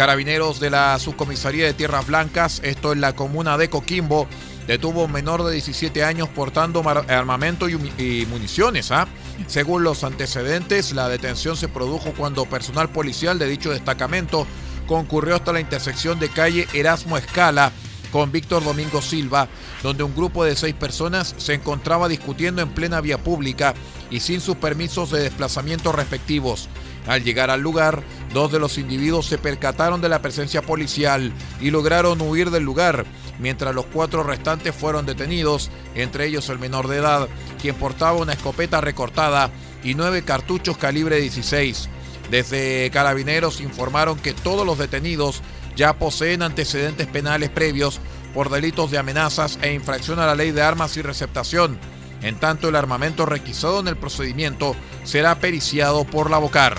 Carabineros 0.00 0.60
de 0.60 0.70
la 0.70 0.98
Subcomisaría 0.98 1.66
de 1.66 1.74
Tierras 1.74 2.06
Blancas, 2.06 2.62
esto 2.64 2.94
en 2.94 3.02
la 3.02 3.14
comuna 3.14 3.58
de 3.58 3.68
Coquimbo, 3.68 4.26
detuvo 4.66 5.04
un 5.04 5.12
menor 5.12 5.44
de 5.44 5.52
17 5.52 6.04
años 6.04 6.26
portando 6.30 6.82
armamento 6.88 7.68
y, 7.68 8.24
municiones. 8.24 8.92
¿ah? 8.92 9.06
Según 9.46 9.84
los 9.84 10.02
antecedentes, 10.02 10.94
la 10.94 11.10
detención 11.10 11.54
se 11.54 11.68
produjo 11.68 12.14
cuando 12.16 12.46
personal 12.46 12.88
policial 12.88 13.38
de 13.38 13.46
dicho 13.46 13.72
destacamento 13.72 14.46
concurrió 14.86 15.34
hasta 15.34 15.52
la 15.52 15.60
intersección 15.60 16.18
de 16.18 16.30
calle 16.30 16.66
Erasmo 16.72 17.18
Escala 17.18 17.70
con 18.10 18.32
Víctor 18.32 18.64
Domingo 18.64 19.02
Silva, 19.02 19.48
donde 19.82 20.02
un 20.02 20.16
grupo 20.16 20.44
de 20.46 20.56
seis 20.56 20.74
personas 20.74 21.34
se 21.36 21.52
encontraba 21.52 22.08
discutiendo 22.08 22.62
en 22.62 22.70
plena 22.70 23.02
vía 23.02 23.18
pública 23.18 23.74
y 24.10 24.20
sin 24.20 24.40
sus 24.40 24.56
permisos 24.56 25.10
de 25.10 25.20
desplazamiento 25.20 25.92
respectivos. 25.92 26.70
Al 27.06 27.24
llegar 27.24 27.50
al 27.50 27.60
lugar, 27.60 28.02
dos 28.32 28.52
de 28.52 28.58
los 28.58 28.78
individuos 28.78 29.26
se 29.26 29.38
percataron 29.38 30.00
de 30.00 30.08
la 30.08 30.22
presencia 30.22 30.62
policial 30.62 31.32
y 31.60 31.70
lograron 31.70 32.20
huir 32.20 32.50
del 32.50 32.62
lugar, 32.62 33.06
mientras 33.38 33.74
los 33.74 33.86
cuatro 33.86 34.22
restantes 34.22 34.74
fueron 34.74 35.06
detenidos, 35.06 35.70
entre 35.94 36.26
ellos 36.26 36.48
el 36.50 36.58
menor 36.58 36.88
de 36.88 36.98
edad, 36.98 37.28
quien 37.60 37.74
portaba 37.74 38.18
una 38.18 38.34
escopeta 38.34 38.80
recortada 38.80 39.50
y 39.82 39.94
nueve 39.94 40.22
cartuchos 40.22 40.76
calibre 40.76 41.20
16. 41.20 41.88
Desde 42.30 42.90
Carabineros 42.92 43.60
informaron 43.60 44.18
que 44.18 44.34
todos 44.34 44.64
los 44.64 44.78
detenidos 44.78 45.42
ya 45.76 45.94
poseen 45.94 46.42
antecedentes 46.42 47.06
penales 47.06 47.50
previos 47.50 48.00
por 48.34 48.50
delitos 48.50 48.90
de 48.90 48.98
amenazas 48.98 49.58
e 49.62 49.72
infracción 49.72 50.20
a 50.20 50.26
la 50.26 50.34
ley 50.34 50.52
de 50.52 50.62
armas 50.62 50.96
y 50.96 51.02
receptación. 51.02 51.78
En 52.22 52.36
tanto, 52.36 52.68
el 52.68 52.76
armamento 52.76 53.26
requisado 53.26 53.80
en 53.80 53.88
el 53.88 53.96
procedimiento 53.96 54.76
será 55.04 55.38
periciado 55.38 56.04
por 56.04 56.30
la 56.30 56.38
BOCAR. 56.38 56.76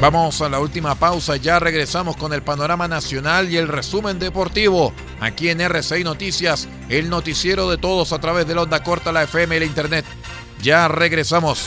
Vamos 0.00 0.42
a 0.42 0.48
la 0.50 0.60
última 0.60 0.94
pausa, 0.94 1.36
ya 1.36 1.58
regresamos 1.58 2.16
con 2.16 2.34
el 2.34 2.42
panorama 2.42 2.86
nacional 2.86 3.50
y 3.50 3.56
el 3.56 3.66
resumen 3.66 4.18
deportivo. 4.18 4.92
Aquí 5.20 5.48
en 5.48 5.60
RCI 5.60 6.04
Noticias, 6.04 6.68
el 6.90 7.08
noticiero 7.08 7.70
de 7.70 7.78
todos 7.78 8.12
a 8.12 8.20
través 8.20 8.46
de 8.46 8.54
la 8.54 8.62
onda 8.62 8.82
corta, 8.82 9.10
la 9.10 9.22
FM 9.22 9.56
y 9.56 9.60
la 9.60 9.64
Internet. 9.64 10.04
Ya 10.62 10.86
regresamos. 10.88 11.66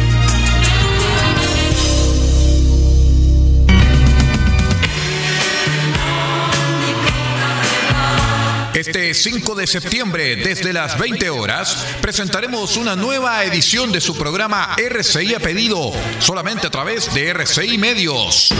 Este 8.81 9.13
5 9.13 9.53
de 9.53 9.67
septiembre, 9.67 10.37
desde 10.37 10.73
las 10.73 10.97
20 10.97 11.29
horas, 11.29 11.85
presentaremos 12.01 12.77
una 12.77 12.95
nueva 12.95 13.43
edición 13.43 13.91
de 13.91 14.01
su 14.01 14.17
programa 14.17 14.75
RCI 14.75 15.35
a 15.35 15.39
pedido, 15.39 15.91
solamente 16.17 16.65
a 16.65 16.71
través 16.71 17.13
de 17.13 17.29
RCI 17.29 17.77
Medios. 17.77 18.51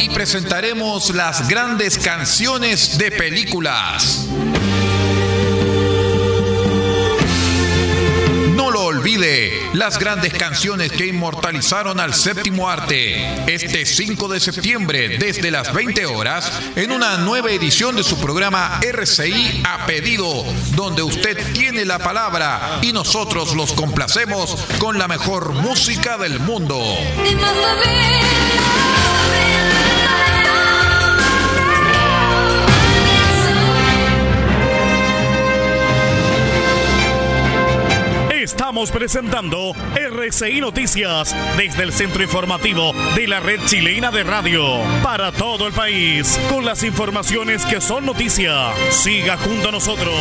Y 0.00 0.10
presentaremos 0.10 1.14
las 1.14 1.48
grandes 1.48 1.96
canciones 1.96 2.98
de 2.98 3.12
películas. 3.12 4.26
Las 9.80 9.98
grandes 9.98 10.34
canciones 10.34 10.92
que 10.92 11.06
inmortalizaron 11.06 12.00
al 12.00 12.12
séptimo 12.12 12.68
arte. 12.68 13.50
Este 13.50 13.86
5 13.86 14.28
de 14.28 14.38
septiembre, 14.38 15.16
desde 15.16 15.50
las 15.50 15.72
20 15.72 16.04
horas, 16.04 16.52
en 16.76 16.92
una 16.92 17.16
nueva 17.16 17.50
edición 17.50 17.96
de 17.96 18.04
su 18.04 18.18
programa 18.18 18.78
RCI 18.82 19.62
a 19.64 19.86
pedido, 19.86 20.44
donde 20.74 21.02
usted 21.02 21.54
tiene 21.54 21.86
la 21.86 21.98
palabra 21.98 22.80
y 22.82 22.92
nosotros 22.92 23.56
los 23.56 23.72
complacemos 23.72 24.54
con 24.78 24.98
la 24.98 25.08
mejor 25.08 25.54
música 25.54 26.18
del 26.18 26.40
mundo. 26.40 26.78
Estamos 38.50 38.90
presentando 38.90 39.74
RCI 39.94 40.60
Noticias 40.60 41.36
desde 41.56 41.84
el 41.84 41.92
centro 41.92 42.20
informativo 42.24 42.92
de 43.14 43.28
la 43.28 43.38
red 43.38 43.60
chilena 43.66 44.10
de 44.10 44.24
radio 44.24 44.80
para 45.04 45.30
todo 45.30 45.68
el 45.68 45.72
país 45.72 46.36
con 46.50 46.64
las 46.64 46.82
informaciones 46.82 47.64
que 47.64 47.80
son 47.80 48.04
noticia. 48.04 48.72
Siga 48.90 49.36
junto 49.36 49.68
a 49.68 49.72
nosotros. 49.72 50.12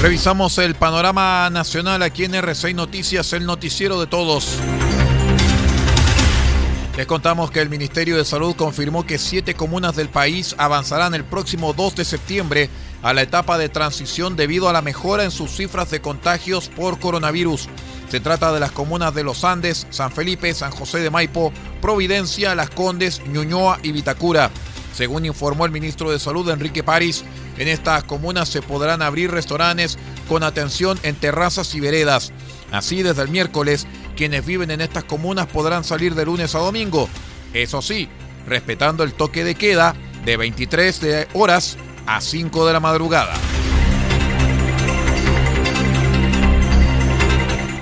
Revisamos 0.00 0.56
el 0.56 0.76
panorama 0.76 1.50
nacional 1.50 2.02
aquí 2.02 2.24
en 2.24 2.36
RCI 2.36 2.72
Noticias, 2.72 3.34
el 3.34 3.44
noticiero 3.44 4.00
de 4.00 4.06
todos. 4.06 4.58
Les 6.96 7.06
contamos 7.06 7.50
que 7.50 7.60
el 7.60 7.68
Ministerio 7.68 8.16
de 8.16 8.24
Salud 8.24 8.56
confirmó 8.56 9.04
que 9.04 9.18
siete 9.18 9.52
comunas 9.52 9.96
del 9.96 10.08
país 10.08 10.54
avanzarán 10.56 11.14
el 11.14 11.24
próximo 11.24 11.74
2 11.74 11.94
de 11.94 12.06
septiembre 12.06 12.70
a 13.02 13.12
la 13.12 13.20
etapa 13.20 13.58
de 13.58 13.68
transición 13.68 14.34
debido 14.34 14.66
a 14.66 14.72
la 14.72 14.80
mejora 14.80 15.22
en 15.22 15.30
sus 15.30 15.50
cifras 15.50 15.90
de 15.90 16.00
contagios 16.00 16.70
por 16.70 16.98
coronavirus. 16.98 17.68
Se 18.08 18.18
trata 18.18 18.50
de 18.50 18.60
las 18.60 18.72
comunas 18.72 19.14
de 19.14 19.24
Los 19.24 19.44
Andes, 19.44 19.86
San 19.90 20.10
Felipe, 20.10 20.54
San 20.54 20.70
José 20.70 21.00
de 21.00 21.10
Maipo, 21.10 21.52
Providencia, 21.82 22.54
Las 22.54 22.70
Condes, 22.70 23.20
Ñuñoa 23.26 23.78
y 23.82 23.92
Vitacura. 23.92 24.50
Según 24.94 25.26
informó 25.26 25.66
el 25.66 25.72
ministro 25.72 26.10
de 26.10 26.18
Salud 26.18 26.48
Enrique 26.48 26.82
París, 26.82 27.24
en 27.58 27.68
estas 27.68 28.04
comunas 28.04 28.48
se 28.48 28.62
podrán 28.62 29.02
abrir 29.02 29.30
restaurantes 29.30 29.98
con 30.30 30.42
atención 30.42 30.98
en 31.02 31.14
terrazas 31.14 31.74
y 31.74 31.80
veredas. 31.80 32.32
Así, 32.72 33.02
desde 33.02 33.22
el 33.22 33.28
miércoles, 33.28 33.86
quienes 34.16 34.44
viven 34.44 34.72
en 34.72 34.80
estas 34.80 35.04
comunas 35.04 35.46
podrán 35.46 35.84
salir 35.84 36.14
de 36.14 36.24
lunes 36.24 36.54
a 36.54 36.58
domingo. 36.58 37.08
Eso 37.52 37.80
sí, 37.82 38.08
respetando 38.46 39.04
el 39.04 39.14
toque 39.14 39.44
de 39.44 39.54
queda 39.54 39.94
de 40.24 40.36
23 40.36 41.28
horas 41.34 41.76
a 42.06 42.20
5 42.20 42.66
de 42.66 42.72
la 42.72 42.80
madrugada. 42.80 43.34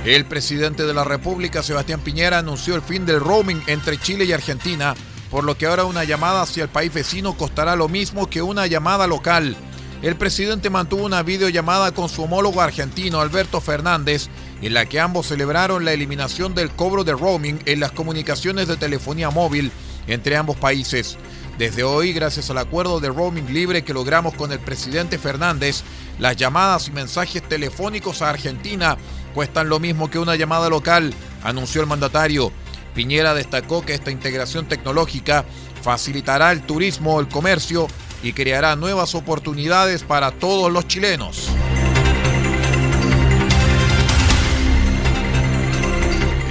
El 0.05 0.27
presidente 0.27 0.85
de 0.85 0.93
la 0.93 1.05
República, 1.05 1.63
Sebastián 1.63 2.01
Piñera, 2.01 2.39
anunció 2.39 2.75
el 2.75 2.83
fin 2.83 3.07
del 3.07 3.21
roaming 3.21 3.63
entre 3.69 3.99
Chile 3.99 4.27
y 4.27 4.33
Argentina 4.33 4.95
por 5.35 5.43
lo 5.43 5.59
que 5.59 5.67
ahora 5.67 5.85
una 5.85 6.05
llamada 6.05 6.43
hacia 6.43 6.63
el 6.63 6.69
país 6.69 6.95
vecino 6.95 7.37
costará 7.37 7.75
lo 7.75 7.89
mismo 7.89 8.31
que 8.31 8.41
una 8.41 8.69
llamada 8.69 9.09
local. 9.09 9.57
El 10.01 10.15
presidente 10.15 10.71
mantuvo 10.71 11.05
una 11.05 11.25
videollamada 11.25 11.91
con 11.91 12.09
su 12.09 12.23
homólogo 12.23 12.61
argentino 12.61 13.21
Alberto 13.21 13.61
Fernández, 13.61 14.29
en 14.63 14.75
la 14.75 14.87
que 14.87 15.01
ambos 15.01 15.27
celebraron 15.27 15.85
la 15.85 15.93
eliminación 15.93 16.55
del 16.55 16.71
cobro 16.71 17.05
de 17.05 17.13
roaming 17.13 17.61
en 17.67 17.81
las 17.81 17.93
comunicaciones 17.93 18.69
de 18.69 18.77
telefonía 18.77 19.31
móvil 19.31 19.73
entre 20.07 20.37
ambos 20.37 20.57
países. 20.57 21.17
Desde 21.59 21.85
hoy, 21.85 22.13
gracias 22.13 22.51
al 22.51 22.59
acuerdo 22.59 22.99
de 22.99 23.09
roaming 23.09 23.53
libre 23.53 23.85
que 23.85 23.95
logramos 23.95 24.35
con 24.35 24.51
el 24.51 24.59
presidente 24.59 25.19
Fernández, 25.19 25.83
las 26.19 26.37
llamadas 26.37 26.89
y 26.89 26.91
mensajes 26.91 27.43
telefónicos 27.43 28.23
a 28.23 28.31
Argentina 28.31 28.97
cuestan 29.35 29.69
lo 29.69 29.79
mismo 29.79 30.11
que 30.11 30.19
una 30.19 30.37
llamada 30.37 30.69
local, 30.69 31.15
anunció 31.43 31.81
el 31.81 31.87
mandatario. 31.87 32.53
Piñera 32.95 33.35
destacó 33.35 33.85
que 33.85 33.95
esta 33.95 34.11
integración 34.11 34.67
tecnológica 34.67 35.45
facilitará 35.83 36.53
el 36.53 36.63
turismo, 36.63 37.21
el 37.21 37.29
comercio 37.29 37.89
y 38.23 38.33
creará 38.33 38.75
nuevas 38.75 39.15
oportunidades 39.15 40.03
para 40.03 40.31
todos 40.33 40.73
los 40.73 40.89
chilenos. 40.89 41.51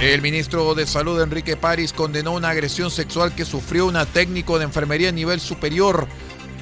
El 0.00 0.20
ministro 0.22 0.74
de 0.74 0.86
Salud 0.86 1.20
Enrique 1.22 1.56
París 1.56 1.92
condenó 1.92 2.32
una 2.32 2.50
agresión 2.50 2.90
sexual 2.90 3.34
que 3.34 3.44
sufrió 3.44 3.86
una 3.86 4.04
técnico 4.04 4.58
de 4.58 4.64
enfermería 4.64 5.08
a 5.08 5.12
nivel 5.12 5.40
superior, 5.40 6.06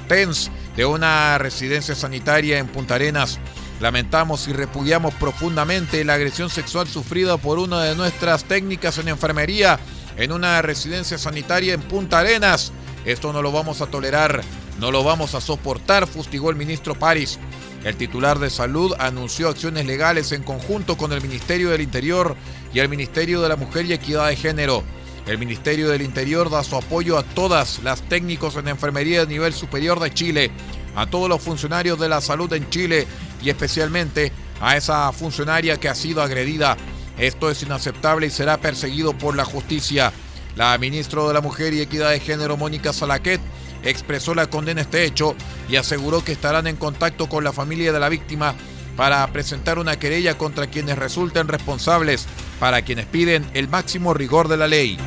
PENS, 0.07 0.49
de 0.77 0.85
una 0.85 1.37
residencia 1.37 1.95
sanitaria 1.95 2.59
en 2.59 2.67
Punta 2.67 2.95
Arenas. 2.95 3.39
Lamentamos 3.79 4.47
y 4.47 4.53
repudiamos 4.53 5.13
profundamente 5.15 6.05
la 6.05 6.13
agresión 6.13 6.49
sexual 6.49 6.87
sufrida 6.87 7.37
por 7.37 7.59
una 7.59 7.83
de 7.83 7.95
nuestras 7.95 8.45
técnicas 8.45 8.97
en 8.97 9.09
enfermería 9.09 9.79
en 10.15 10.31
una 10.31 10.61
residencia 10.61 11.17
sanitaria 11.17 11.73
en 11.73 11.81
Punta 11.81 12.19
Arenas. 12.19 12.71
Esto 13.03 13.33
no 13.33 13.41
lo 13.41 13.51
vamos 13.51 13.81
a 13.81 13.87
tolerar, 13.87 14.41
no 14.79 14.91
lo 14.91 15.03
vamos 15.03 15.35
a 15.35 15.41
soportar, 15.41 16.07
fustigó 16.07 16.49
el 16.49 16.55
ministro 16.55 16.95
París. 16.95 17.39
El 17.83 17.97
titular 17.97 18.39
de 18.39 18.49
salud 18.49 18.93
anunció 18.97 19.49
acciones 19.49 19.85
legales 19.85 20.31
en 20.31 20.43
conjunto 20.43 20.95
con 20.95 21.11
el 21.11 21.21
Ministerio 21.21 21.69
del 21.69 21.81
Interior 21.81 22.35
y 22.73 22.79
el 22.79 22.87
Ministerio 22.87 23.41
de 23.41 23.49
la 23.49 23.57
Mujer 23.57 23.85
y 23.85 23.93
Equidad 23.93 24.29
de 24.29 24.37
Género. 24.37 24.83
El 25.27 25.37
Ministerio 25.37 25.89
del 25.89 26.01
Interior 26.01 26.49
da 26.49 26.63
su 26.63 26.75
apoyo 26.75 27.17
a 27.17 27.23
todas 27.23 27.81
las 27.83 28.01
técnicos 28.01 28.55
en 28.55 28.69
enfermería 28.69 29.21
de 29.21 29.33
nivel 29.33 29.53
superior 29.53 29.99
de 29.99 30.13
Chile 30.13 30.51
a 30.95 31.07
todos 31.07 31.27
los 31.27 31.41
funcionarios 31.41 31.99
de 31.99 32.09
la 32.09 32.21
salud 32.21 32.51
en 32.53 32.69
Chile 32.69 33.07
y 33.41 33.49
especialmente 33.49 34.31
a 34.61 34.77
esa 34.77 35.11
funcionaria 35.11 35.77
que 35.77 35.89
ha 35.89 35.95
sido 35.95 36.21
agredida. 36.21 36.77
Esto 37.17 37.49
es 37.49 37.61
inaceptable 37.63 38.27
y 38.27 38.31
será 38.31 38.57
perseguido 38.57 39.17
por 39.17 39.35
la 39.35 39.45
justicia. 39.45 40.13
La 40.55 40.77
ministra 40.77 41.23
de 41.23 41.33
la 41.33 41.41
Mujer 41.41 41.73
y 41.73 41.81
Equidad 41.81 42.11
de 42.11 42.19
Género, 42.19 42.57
Mónica 42.57 42.93
Salaquet, 42.93 43.41
expresó 43.83 44.35
la 44.35 44.47
condena 44.47 44.81
a 44.81 44.83
este 44.83 45.05
hecho 45.05 45.35
y 45.69 45.75
aseguró 45.75 46.23
que 46.23 46.31
estarán 46.31 46.67
en 46.67 46.75
contacto 46.75 47.27
con 47.27 47.43
la 47.43 47.53
familia 47.53 47.91
de 47.91 47.99
la 47.99 48.09
víctima 48.09 48.55
para 48.95 49.25
presentar 49.27 49.79
una 49.79 49.97
querella 49.97 50.37
contra 50.37 50.67
quienes 50.67 50.97
resulten 50.97 51.47
responsables, 51.47 52.27
para 52.59 52.83
quienes 52.83 53.05
piden 53.05 53.49
el 53.53 53.67
máximo 53.67 54.13
rigor 54.13 54.47
de 54.47 54.57
la 54.57 54.67
ley. 54.67 54.97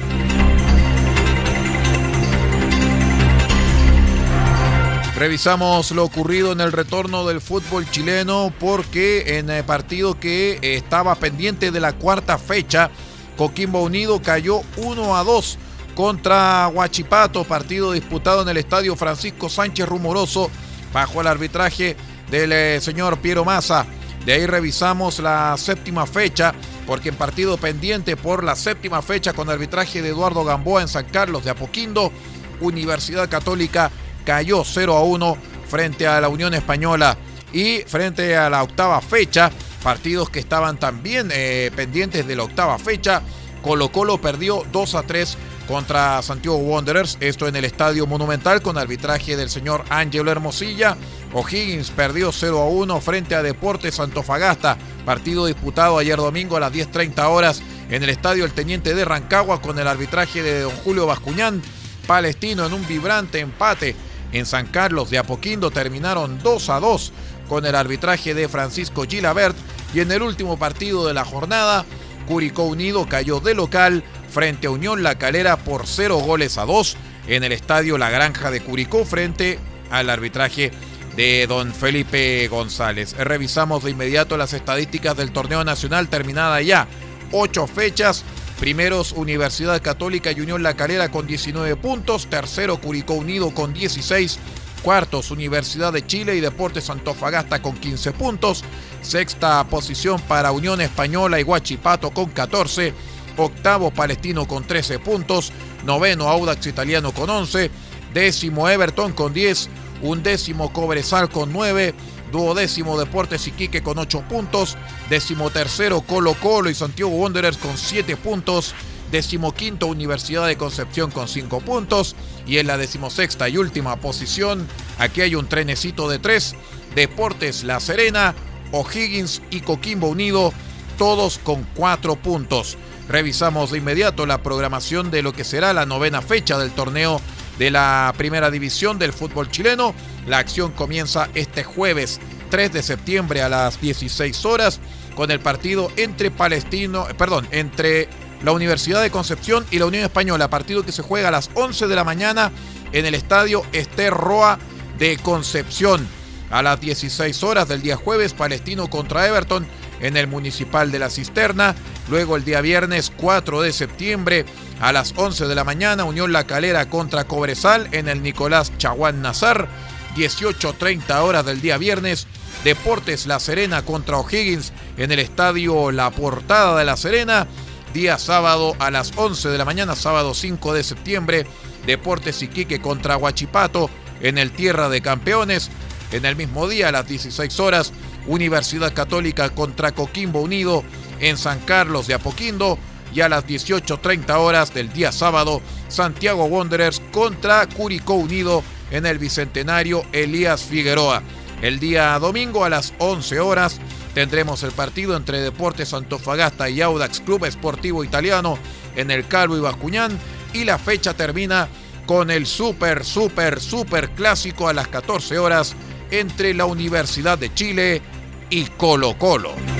Revisamos 5.17 5.93
lo 5.93 6.05
ocurrido 6.05 6.53
en 6.53 6.61
el 6.61 6.73
retorno 6.73 7.27
del 7.27 7.41
fútbol 7.41 7.91
chileno 7.91 8.53
porque 8.61 9.39
en 9.39 9.49
el 9.49 9.65
partido 9.65 10.21
que 10.21 10.59
estaba 10.61 11.15
pendiente 11.15 11.71
de 11.71 11.81
la 11.81 11.95
cuarta 11.95 12.37
fecha, 12.37 12.91
Coquimbo 13.39 13.83
Unido 13.83 14.21
cayó 14.21 14.61
1 14.77 15.17
a 15.17 15.25
2 15.25 15.59
contra 15.97 16.69
Huachipato, 16.69 17.43
partido 17.45 17.91
disputado 17.91 18.43
en 18.43 18.49
el 18.51 18.59
estadio 18.59 18.95
Francisco 18.95 19.49
Sánchez 19.49 19.89
Rumoroso 19.89 20.51
bajo 20.93 21.23
el 21.23 21.27
arbitraje 21.27 21.97
del 22.31 22.53
eh, 22.53 22.81
señor 22.83 23.19
Piero 23.19 23.45
Massa. 23.45 23.87
De 24.27 24.35
ahí 24.35 24.47
revisamos 24.47 25.21
la 25.21 25.57
séptima 25.57 26.07
fecha, 26.07 26.55
porque 26.87 27.09
en 27.09 27.15
partido 27.15 27.57
pendiente 27.57 28.15
por 28.17 28.45
la 28.45 28.57
séptima 28.57 29.01
fecha 29.01 29.33
con 29.33 29.49
arbitraje 29.49 30.03
de 30.03 30.11
Eduardo 30.11 30.45
Gamboa 30.45 30.83
en 30.83 30.89
San 30.89 31.07
Carlos 31.07 31.45
de 31.45 31.51
Apoquindo, 31.51 32.13
Universidad 32.61 33.31
Católica 33.31 33.91
cayó 34.25 34.65
0 34.65 34.97
a 34.97 35.03
1 35.03 35.37
frente 35.67 36.07
a 36.07 36.21
la 36.21 36.29
Unión 36.29 36.53
Española 36.53 37.17
y 37.55 37.79
frente 37.87 38.37
a 38.37 38.51
la 38.51 38.63
octava 38.63 39.01
fecha, 39.01 39.51
partidos 39.83 40.29
que 40.29 40.41
estaban 40.41 40.79
también 40.79 41.31
eh, 41.33 41.71
pendientes 41.75 42.27
de 42.27 42.37
la 42.37 42.43
octava 42.43 42.79
fecha, 42.79 43.23
Colo 43.63 43.91
Colo 43.91 44.21
perdió 44.21 44.63
2 44.71 44.95
a 44.95 45.03
3 45.05 45.39
contra 45.67 46.23
Santiago 46.23 46.57
Wanderers, 46.59 47.19
esto 47.21 47.49
en 47.49 47.57
el 47.57 47.65
Estadio 47.65 48.07
Monumental 48.07 48.63
con 48.63 48.79
arbitraje 48.79 49.37
del 49.37 49.51
señor 49.51 49.85
Ángelo 49.89 50.31
Hermosilla. 50.31 50.97
O'Higgins 51.33 51.91
perdió 51.91 52.33
0 52.33 52.61
a 52.61 52.67
1 52.67 53.01
frente 53.01 53.35
a 53.35 53.43
Deportes 53.43 54.01
Antofagasta, 54.01 54.79
partido 55.05 55.47
disputado 55.47 55.99
ayer 55.99 56.17
domingo 56.17 56.57
a 56.57 56.61
las 56.61 56.73
10.30 56.73 57.25
horas 57.29 57.63
en 57.91 58.03
el 58.03 58.11
Estadio 58.11 58.45
El 58.45 58.53
Teniente 58.53 58.95
de 58.95 59.05
Rancagua 59.05 59.61
con 59.61 59.79
el 59.79 59.89
arbitraje 59.89 60.43
de 60.43 60.63
don 60.63 60.73
Julio 60.85 61.07
Bascuñán. 61.07 61.63
Palestino 62.07 62.67
en 62.67 62.73
un 62.73 62.87
vibrante 62.87 63.41
empate 63.41 63.97
en 64.33 64.47
San 64.47 64.67
Carlos 64.67 65.11
de 65.11 65.19
Apoquindo 65.19 65.71
terminaron 65.71 66.39
2 66.43 66.71
a 66.71 66.81
2 66.81 67.13
con 67.49 67.67
el 67.67 67.75
arbitraje 67.75 68.35
de 68.35 68.49
Francisco 68.49 69.05
Gilabert 69.09 69.57
y 69.95 70.01
en 70.01 70.13
el 70.13 70.23
último 70.23 70.59
partido 70.59 71.07
de 71.07 71.15
la 71.15 71.25
jornada, 71.25 71.85
Curicó 72.27 72.65
Unido 72.65 73.07
cayó 73.09 73.41
de 73.41 73.55
local 73.55 74.03
frente 74.29 74.67
a 74.67 74.71
Unión 74.71 75.03
La 75.03 75.17
Calera 75.19 75.57
por 75.57 75.87
0 75.87 76.19
goles 76.19 76.59
a 76.59 76.65
2 76.65 76.97
en 77.29 77.45
el 77.45 77.53
estadio 77.53 77.99
La 77.99 78.11
Granja 78.11 78.51
de 78.51 78.61
Curicó 78.61 79.05
frente 79.05 79.59
al 79.91 80.11
arbitraje 80.11 80.71
de 81.17 81.47
don 81.47 81.73
Felipe 81.73 82.47
González. 82.49 83.17
Revisamos 83.17 83.85
de 83.85 83.91
inmediato 83.91 84.37
las 84.37 84.53
estadísticas 84.53 85.17
del 85.17 85.33
torneo 85.33 85.65
nacional 85.65 86.09
terminada 86.09 86.61
ya. 86.61 86.87
Ocho 87.33 87.67
fechas, 87.67 88.25
Primeros 88.61 89.13
Universidad 89.13 89.83
Católica 89.83 90.33
y 90.33 90.41
Unión 90.41 90.63
La 90.63 90.75
Calera 90.75 91.11
con 91.11 91.27
19 91.27 91.77
puntos. 91.77 92.27
Tercero 92.29 92.79
Curicó 92.81 93.15
Unido 93.15 93.51
con 93.51 93.73
16. 93.73 94.39
Cuartos 94.83 95.31
Universidad 95.31 95.93
de 95.93 96.07
Chile 96.07 96.37
y 96.37 96.41
Deportes 96.41 96.89
Antofagasta 96.91 97.61
con 97.61 97.77
15 97.77 98.13
puntos. 98.13 98.65
Sexta 99.03 99.65
posición 99.69 100.21
para 100.23 100.53
Unión 100.53 100.81
Española 100.81 101.41
y 101.41 101.43
Guachipato 101.43 102.11
con 102.13 102.31
14. 102.31 102.95
Octavo 103.37 103.91
Palestino 103.91 104.47
con 104.47 104.67
13 104.67 104.99
puntos. 104.99 105.53
Noveno 105.85 106.29
Audax 106.29 106.67
Italiano 106.67 107.13
con 107.13 107.31
11. 107.31 107.71
Décimo 108.13 108.69
Everton 108.69 109.13
con 109.13 109.33
10. 109.33 109.69
Undécimo 110.03 110.73
Cobresal 110.73 111.31
con 111.31 111.53
9 111.53 111.95
duodécimo 112.33 112.99
Deportes 112.99 113.47
Iquique 113.47 113.83
con 113.83 113.99
8 113.99 114.25
puntos, 114.29 114.77
decimotercero 115.09 116.01
Colo 116.03 116.35
Colo 116.35 116.71
y 116.71 116.75
Santiago 116.75 117.11
Wanderers 117.11 117.57
con 117.57 117.77
7 117.77 118.17
puntos, 118.17 118.75
decimoquinto 119.11 119.87
Universidad 119.87 120.47
de 120.47 120.57
Concepción 120.57 121.11
con 121.11 121.29
5 121.29 121.61
puntos 121.61 122.17
y 122.47 122.59
en 122.59 122.67
la 122.67 122.77
decimosexta 122.77 123.49
y 123.49 123.59
última 123.59 123.97
posición, 123.97 124.67
aquí 124.99 125.21
hay 125.21 125.35
un 125.35 125.49
trenecito 125.49 126.09
de 126.09 126.19
3, 126.19 126.55
Deportes 126.95 127.65
La 127.65 127.81
Serena, 127.81 128.35
O'Higgins 128.73 129.43
y 129.51 129.61
Coquimbo 129.61 130.09
Unido, 130.09 130.53
todos 130.99 131.39
con 131.39 131.67
4 131.75 132.17
puntos. 132.17 132.77
Revisamos 133.09 133.71
de 133.71 133.79
inmediato 133.79 134.27
la 134.27 134.43
programación 134.43 135.11
de 135.11 135.23
lo 135.23 135.33
que 135.33 135.45
será 135.45 135.73
la 135.73 135.87
novena 135.87 136.23
fecha 136.23 136.59
del 136.59 136.73
torneo 136.73 137.21
de 137.59 137.71
la 137.71 138.13
primera 138.17 138.51
división 138.51 138.99
del 138.99 139.13
fútbol 139.13 139.51
chileno. 139.51 139.95
La 140.27 140.39
acción 140.39 140.73
comienza 140.73 141.29
este 141.35 141.63
jueves 141.65 142.21
3 142.51 142.73
de 142.73 142.83
septiembre 142.83 143.43
a 143.43 143.49
las 143.49 143.81
16 143.81 144.45
horas 144.45 144.81
con 145.15 145.31
el 145.31 145.41
partido 145.41 145.91
entre 145.97 146.31
Palestino, 146.31 147.09
eh, 147.09 147.15
perdón, 147.15 147.49
entre 147.51 148.09
la 148.43 148.53
Universidad 148.53 149.03
de 149.03 149.11
Concepción 149.11 149.65
y 149.71 149.79
la 149.79 149.87
Unión 149.87 150.05
Española, 150.05 150.51
partido 150.51 150.85
que 150.85 150.93
se 150.93 151.03
juega 151.03 151.29
a 151.29 151.33
las 151.33 151.51
11 151.55 151.87
de 151.87 151.97
la 151.97 152.05
mañana 152.05 152.53
en 152.93 153.07
el 153.07 153.15
estadio 153.15 153.63
Esther 153.73 154.13
Roa 154.13 154.59
de 154.99 155.17
Concepción. 155.17 156.07
A 156.51 156.63
las 156.63 156.81
16 156.81 157.43
horas 157.43 157.67
del 157.69 157.83
día 157.83 157.97
jueves, 157.97 158.35
Palestino 158.35 158.89
contra 158.89 159.27
Everton 159.27 159.67
en 160.01 160.17
el 160.17 160.29
Municipal 160.29 160.93
de 160.93 160.99
la 160.99 161.11
Cisterna. 161.11 161.75
Luego 162.09 162.37
el 162.37 162.45
día 162.45 162.61
viernes 162.61 163.13
4 163.17 163.63
de 163.63 163.73
septiembre, 163.73 164.45
A 164.81 164.93
las 164.93 165.15
11 165.17 165.47
de 165.47 165.55
la 165.55 165.65
mañana, 165.65 166.05
Unión 166.05 166.33
La 166.33 166.47
Calera 166.47 166.89
contra 166.89 167.25
Cobresal 167.25 167.89
en 167.93 168.09
el 168.09 168.23
Nicolás 168.23 168.73
Chaguán 168.79 169.23
Nazar. 169.23 169.69
18.30 170.15 171.21
horas 171.23 171.45
del 171.45 171.61
día 171.61 171.79
viernes. 171.79 172.27
Deportes 172.63 173.27
La 173.27 173.41
Serena 173.41 173.83
contra 173.83 174.19
O'Higgins 174.19 174.73
en 174.97 175.13
el 175.13 175.19
estadio 175.19 175.91
La 175.91 176.11
Portada 176.11 176.79
de 176.79 176.85
La 176.85 176.97
Serena. 176.97 177.47
Día 177.93 178.19
sábado 178.19 178.77
a 178.79 178.91
las 178.91 179.13
11 179.17 179.49
de 179.49 179.59
la 179.59 179.65
mañana, 179.65 179.97
sábado 179.97 180.35
5 180.35 180.75
de 180.75 180.85
septiembre. 180.85 181.47
Deportes 181.87 182.43
Iquique 182.43 182.81
contra 182.81 183.17
Huachipato 183.17 183.91
en 184.21 184.39
el 184.39 184.53
Tierra 184.53 184.89
de 184.89 185.01
Campeones. 185.01 185.71
En 186.13 186.25
el 186.25 186.37
mismo 186.37 186.69
día, 186.69 186.89
a 186.89 186.93
las 186.93 187.09
16 187.09 187.59
horas, 187.61 187.93
Universidad 188.27 188.93
Católica 188.93 189.51
contra 189.51 189.93
Coquimbo 189.93 190.41
Unido 190.41 190.85
en 191.21 191.37
San 191.37 191.61
Carlos 191.61 192.07
de 192.07 192.15
Apoquindo. 192.15 192.79
Y 193.15 193.21
a 193.21 193.29
las 193.29 193.47
18.30 193.47 194.37
horas 194.37 194.75
del 194.75 194.93
día 194.93 195.13
sábado, 195.13 195.63
Santiago 195.89 196.45
Wanderers 196.45 197.01
contra 197.13 197.67
Curicó 197.67 198.15
Unido 198.15 198.63
en 198.91 199.07
el 199.07 199.19
Bicentenario 199.19 200.05
Elías 200.13 200.63
Figueroa. 200.63 201.23
El 201.63 201.79
día 201.79 202.19
domingo 202.19 202.65
a 202.65 202.69
las 202.69 202.93
11 202.99 203.41
horas 203.41 203.79
tendremos 204.15 204.63
el 204.63 204.73
partido 204.73 205.17
entre 205.17 205.41
Deportes 205.41 205.95
Antofagasta 205.95 206.69
y 206.69 206.83
Audax 206.83 207.21
Club 207.21 207.47
Esportivo 207.47 208.05
Italiano 208.05 208.59
en 208.97 209.11
el 209.11 209.27
Calvo 209.27 209.57
y 209.57 209.61
Bascuñán. 209.61 210.19
Y 210.53 210.65
la 210.65 210.79
fecha 210.79 211.15
termina 211.15 211.69
con 212.07 212.31
el 212.31 212.47
super, 212.47 213.05
super, 213.05 213.61
super 213.61 214.11
clásico 214.11 214.69
a 214.69 214.73
las 214.73 214.89
14 214.89 215.39
horas 215.39 215.75
entre 216.11 216.55
la 216.55 216.67
Universidad 216.67 217.39
de 217.39 217.53
Chile 217.53 218.03
y 218.51 218.65
Colo 218.65 219.19
Colo. 219.19 219.76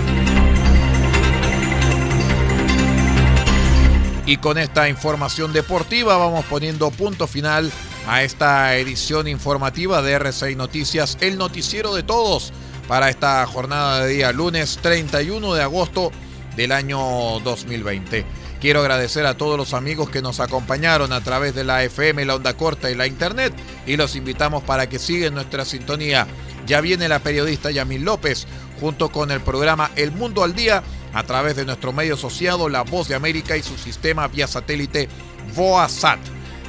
Y 4.27 4.39
con 4.39 4.59
esta 4.59 4.89
información 4.89 5.53
deportiva 5.53 6.17
vamos 6.17 6.45
poniendo 6.47 6.91
punto 6.91 7.29
final 7.29 7.71
a 8.09 8.25
esta 8.25 8.77
edición 8.77 9.29
informativa 9.29 10.03
de 10.03 10.15
RCI 10.15 10.57
Noticias, 10.57 11.17
el 11.21 11.39
noticiero 11.39 11.95
de 11.95 12.03
todos 12.03 12.53
para 12.89 13.09
esta 13.09 13.47
jornada 13.47 14.05
de 14.05 14.15
día 14.15 14.33
lunes 14.33 14.81
31 14.83 15.55
de 15.55 15.63
agosto 15.63 16.11
del 16.57 16.73
año 16.73 16.99
2020. 17.39 18.27
Quiero 18.61 18.81
agradecer 18.81 19.27
a 19.27 19.37
todos 19.37 19.57
los 19.57 19.75
amigos 19.75 20.11
que 20.11 20.23
nos 20.23 20.41
acompañaron 20.41 21.13
a 21.13 21.21
través 21.21 21.55
de 21.55 21.63
la 21.63 21.85
FM, 21.85 22.25
la 22.25 22.35
onda 22.35 22.57
corta 22.57 22.91
y 22.91 22.97
la 22.97 23.07
internet 23.07 23.53
y 23.87 23.97
los 23.97 24.17
invitamos 24.17 24.65
para 24.65 24.89
que 24.89 24.99
sigan 24.99 25.35
nuestra 25.35 25.65
sintonía. 25.65 26.27
Ya 26.67 26.81
viene 26.81 27.09
la 27.09 27.21
periodista 27.21 27.71
Yamil 27.71 28.03
López 28.03 28.49
junto 28.81 29.11
con 29.11 29.31
el 29.31 29.41
programa 29.41 29.93
El 29.95 30.11
Mundo 30.11 30.43
al 30.43 30.57
Día 30.57 30.83
a 31.17 31.25
través 31.25 31.57
de 31.57 31.65
nuestro 31.65 31.95
medio 31.95 32.15
asociado 32.15 32.69
La 32.69 32.83
Voz 32.83 33.09
de 33.09 33.15
América 33.15 33.57
y 33.57 33.63
su 33.63 33.79
sistema 33.79 34.29
vía 34.29 34.47
satélite 34.47 35.09
VOASAT. 35.55 36.19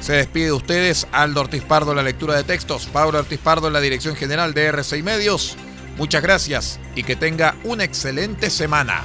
Se 0.00 0.14
despide 0.14 0.46
de 0.46 0.52
ustedes 0.52 1.06
Aldo 1.12 1.42
Ortiz 1.42 1.62
Pardo 1.62 1.90
en 1.90 1.98
la 1.98 2.02
lectura 2.02 2.34
de 2.34 2.44
textos, 2.44 2.86
Pablo 2.86 3.18
Ortiz 3.18 3.38
Pardo 3.40 3.66
en 3.66 3.74
la 3.74 3.80
dirección 3.82 4.16
general 4.16 4.54
de 4.54 4.64
RCI 4.64 5.02
Medios. 5.02 5.56
Muchas 5.98 6.22
gracias 6.22 6.80
y 6.94 7.02
que 7.02 7.14
tenga 7.14 7.56
una 7.62 7.84
excelente 7.84 8.48
semana. 8.48 9.04